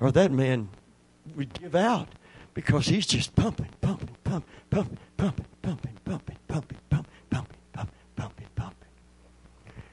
[0.00, 0.68] or that man
[1.34, 2.10] would give out
[2.54, 6.78] because he's just pumping, pumping, pumping, pumping, pumping, pumping, pumping, pumping, pumping, pumping, pumping, pumping,
[6.90, 7.09] pumping.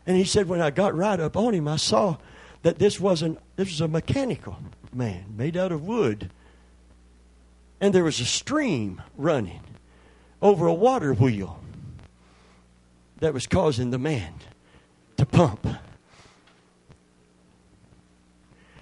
[0.08, 2.16] And he said, when I got right up on him, I saw
[2.64, 4.58] that this wasn't this was a mechanical
[4.94, 6.32] man made out of wood.
[7.82, 9.62] And there was a stream running
[10.42, 11.60] over a water wheel
[13.20, 14.34] that was causing the man
[15.18, 15.68] to pump.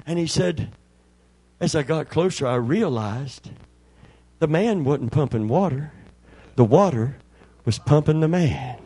[0.05, 0.71] And he said,
[1.59, 3.49] as I got closer, I realized
[4.39, 5.91] the man wasn't pumping water,
[6.55, 7.17] the water
[7.65, 8.84] was pumping the man.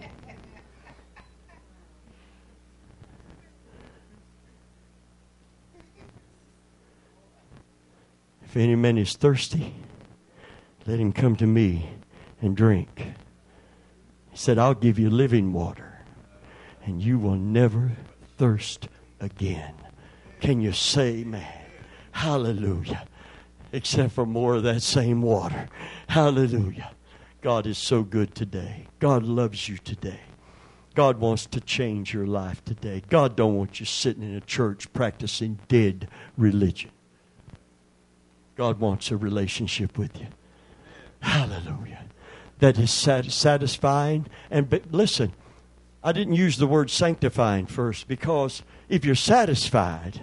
[8.49, 9.75] If any man is thirsty,
[10.87, 11.87] let him come to me
[12.41, 13.13] and drink.
[14.31, 15.99] He said, I'll give you living water,
[16.83, 17.91] and you will never
[18.39, 18.87] thirst
[19.19, 19.75] again.
[20.39, 21.45] Can you say, man?
[22.11, 23.05] Hallelujah.
[23.71, 25.67] Except for more of that same water.
[26.07, 26.89] Hallelujah.
[27.41, 28.87] God is so good today.
[28.97, 30.21] God loves you today.
[30.95, 33.03] God wants to change your life today.
[33.09, 36.89] God don't want you sitting in a church practicing dead religion.
[38.60, 40.28] God wants a relationship with you.
[41.22, 42.03] Hallelujah.
[42.60, 44.26] That is satisfying.
[44.51, 45.32] And but listen,
[46.03, 50.20] I didn't use the word sanctifying first because if you're satisfied,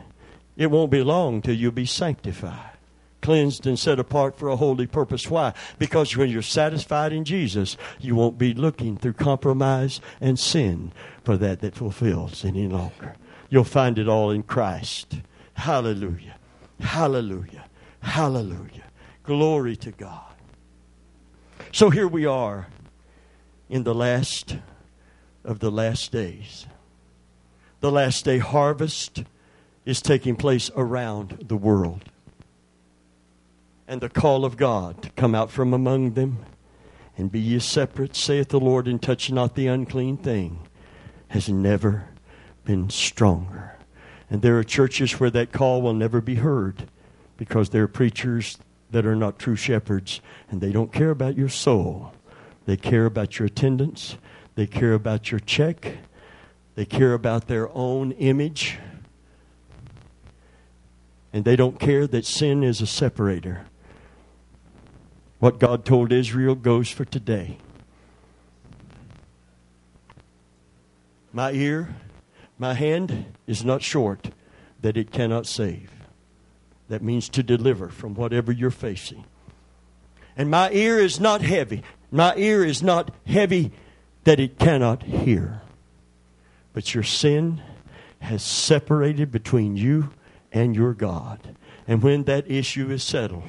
[0.55, 2.77] it won't be long till you'll be sanctified,
[3.23, 5.31] cleansed and set apart for a holy purpose.
[5.31, 5.55] Why?
[5.79, 10.93] Because when you're satisfied in Jesus, you won't be looking through compromise and sin
[11.25, 13.15] for that that fulfills any longer.
[13.49, 15.21] You'll find it all in Christ.
[15.55, 16.37] Hallelujah.
[16.81, 17.66] Hallelujah.
[18.07, 18.85] Hallelujah.
[19.25, 20.33] Glory to God.
[21.73, 22.69] So here we are
[23.69, 24.57] in the last
[25.45, 26.67] of the last days.
[27.81, 29.25] The last day harvest
[29.85, 32.05] is taking place around the world.
[33.89, 36.39] And the call of God to come out from among them
[37.19, 40.61] and be ye separate, saith the Lord, and touch not the unclean thing,
[41.29, 42.09] has never
[42.65, 43.77] been stronger.
[44.31, 46.89] And there are churches where that call will never be heard
[47.37, 48.59] because there are preachers
[48.91, 50.21] that are not true shepherds
[50.51, 52.13] and they don't care about your soul.
[52.65, 54.17] They care about your attendance,
[54.55, 55.99] they care about your check,
[56.75, 58.79] they care about their own image
[61.33, 63.67] and they don't care that sin is a separator.
[65.39, 67.59] What God told Israel goes for today.
[71.33, 71.95] My ear,
[72.59, 74.31] my hand is not short
[74.81, 75.96] that it cannot save.
[76.89, 79.25] That means to deliver from whatever you're facing.
[80.37, 81.83] And my ear is not heavy.
[82.11, 83.73] My ear is not heavy
[84.25, 85.63] that it cannot hear.
[86.73, 87.63] But your sin
[88.21, 90.11] has separated between you
[90.53, 91.57] and your God.
[91.89, 93.45] And when that issue is settled,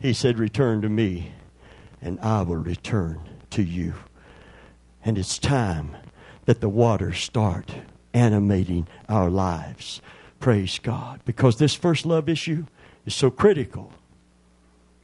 [0.00, 1.32] he said, Return to me,
[2.02, 3.20] and I will return
[3.50, 3.94] to you.
[5.04, 5.96] And it's time
[6.44, 7.72] that the waters start
[8.12, 10.00] animating our lives.
[10.40, 11.20] Praise God.
[11.24, 12.66] Because this first love issue
[13.06, 13.92] is so critical.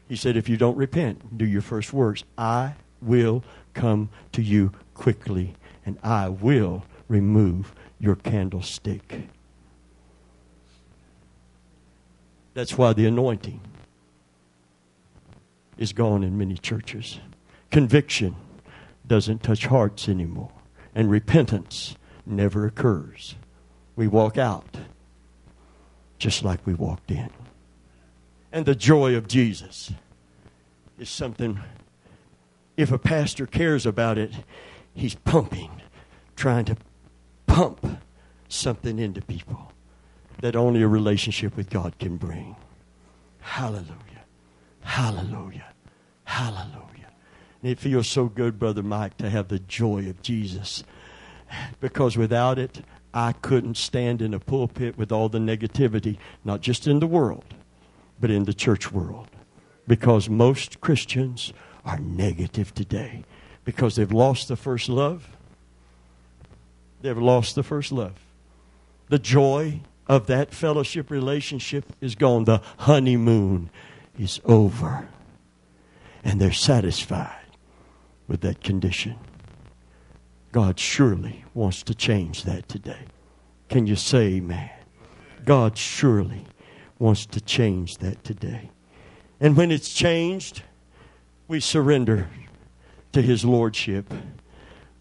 [0.08, 4.72] He said, If you don't repent, do your first works, I will come to you
[4.94, 5.54] quickly,
[5.84, 9.28] and I will remove your candlestick.
[12.54, 13.60] That's why the anointing
[15.76, 17.18] is gone in many churches.
[17.70, 18.36] Conviction
[19.06, 20.52] doesn't touch hearts anymore,
[20.94, 23.34] and repentance never occurs.
[23.96, 24.76] We walk out
[26.18, 27.30] just like we walked in.
[28.52, 29.92] And the joy of Jesus
[30.98, 31.58] is something,
[32.76, 34.32] if a pastor cares about it,
[34.94, 35.82] he's pumping,
[36.36, 36.76] trying to
[37.46, 38.00] pump
[38.48, 39.72] something into people
[40.40, 42.56] that only a relationship with God can bring.
[43.40, 44.24] Hallelujah.
[44.82, 45.72] Hallelujah.
[46.24, 47.10] Hallelujah.
[47.62, 50.84] And it feels so good, Brother Mike, to have the joy of Jesus.
[51.80, 52.82] Because without it,
[53.14, 57.44] I couldn't stand in a pulpit with all the negativity, not just in the world,
[58.20, 59.28] but in the church world.
[59.86, 61.52] Because most Christians
[61.84, 63.24] are negative today
[63.64, 65.28] because they've lost the first love.
[67.02, 68.14] They've lost the first love.
[69.08, 72.44] The joy of that fellowship relationship is gone.
[72.44, 73.70] The honeymoon
[74.18, 75.08] is over.
[76.24, 77.46] And they're satisfied
[78.26, 79.16] with that condition.
[80.54, 83.06] God surely wants to change that today.
[83.68, 84.70] Can you say amen?
[85.44, 86.44] God surely
[86.96, 88.70] wants to change that today.
[89.40, 90.62] And when it's changed,
[91.48, 92.28] we surrender
[93.10, 94.14] to His Lordship.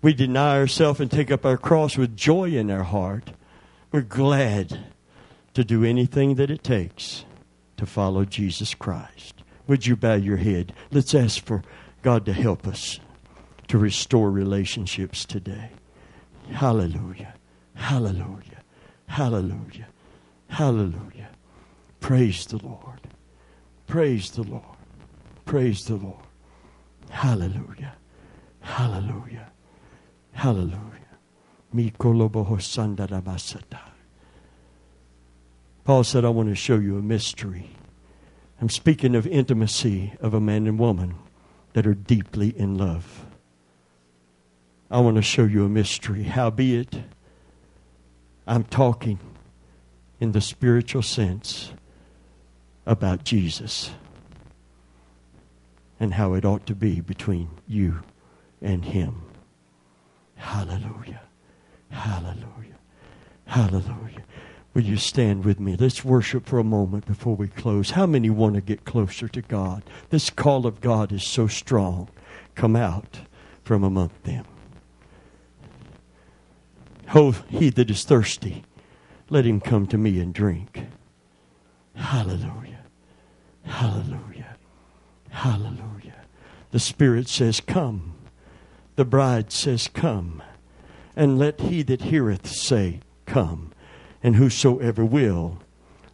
[0.01, 3.33] We deny ourselves and take up our cross with joy in our heart.
[3.91, 4.79] We're glad
[5.53, 7.25] to do anything that it takes
[7.77, 9.43] to follow Jesus Christ.
[9.67, 10.73] Would you bow your head?
[10.89, 11.61] Let's ask for
[12.01, 12.99] God to help us
[13.67, 15.69] to restore relationships today.
[16.51, 17.33] Hallelujah.
[17.75, 18.63] Hallelujah.
[19.07, 19.87] Hallelujah.
[20.47, 21.29] Hallelujah.
[21.99, 22.99] Praise the Lord.
[23.87, 24.63] Praise the Lord.
[25.45, 26.23] Praise the Lord.
[27.09, 27.95] Hallelujah.
[28.61, 29.51] Hallelujah.
[30.33, 30.79] Hallelujah.
[35.83, 37.69] Paul said, I want to show you a mystery.
[38.61, 41.15] I'm speaking of intimacy of a man and woman
[41.73, 43.22] that are deeply in love.
[44.93, 46.21] I want to show you a mystery.
[46.21, 47.01] Howbeit,
[48.45, 49.17] I'm talking
[50.19, 51.71] in the spiritual sense
[52.85, 53.89] about Jesus
[55.99, 58.03] and how it ought to be between you
[58.61, 59.23] and Him.
[60.35, 61.23] Hallelujah.
[61.89, 62.77] Hallelujah.
[63.47, 64.23] Hallelujah.
[64.75, 65.75] Will you stand with me?
[65.75, 67.89] Let's worship for a moment before we close.
[67.89, 69.81] How many want to get closer to God?
[70.11, 72.09] This call of God is so strong.
[72.53, 73.21] Come out
[73.63, 74.45] from among them.
[77.13, 78.63] Oh, he that is thirsty,
[79.29, 80.87] let him come to me and drink.
[81.95, 82.83] Hallelujah.
[83.63, 84.57] Hallelujah.
[85.29, 86.25] Hallelujah.
[86.71, 88.15] The Spirit says, Come.
[88.95, 90.41] The bride says, Come.
[91.15, 93.73] And let he that heareth say, Come
[94.23, 95.59] and whosoever will,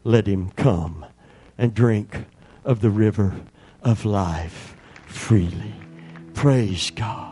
[0.03, 1.05] let him come
[1.57, 2.25] and drink
[2.65, 3.35] of the river
[3.83, 4.75] of life
[5.05, 5.75] freely.
[6.33, 7.28] Praise God.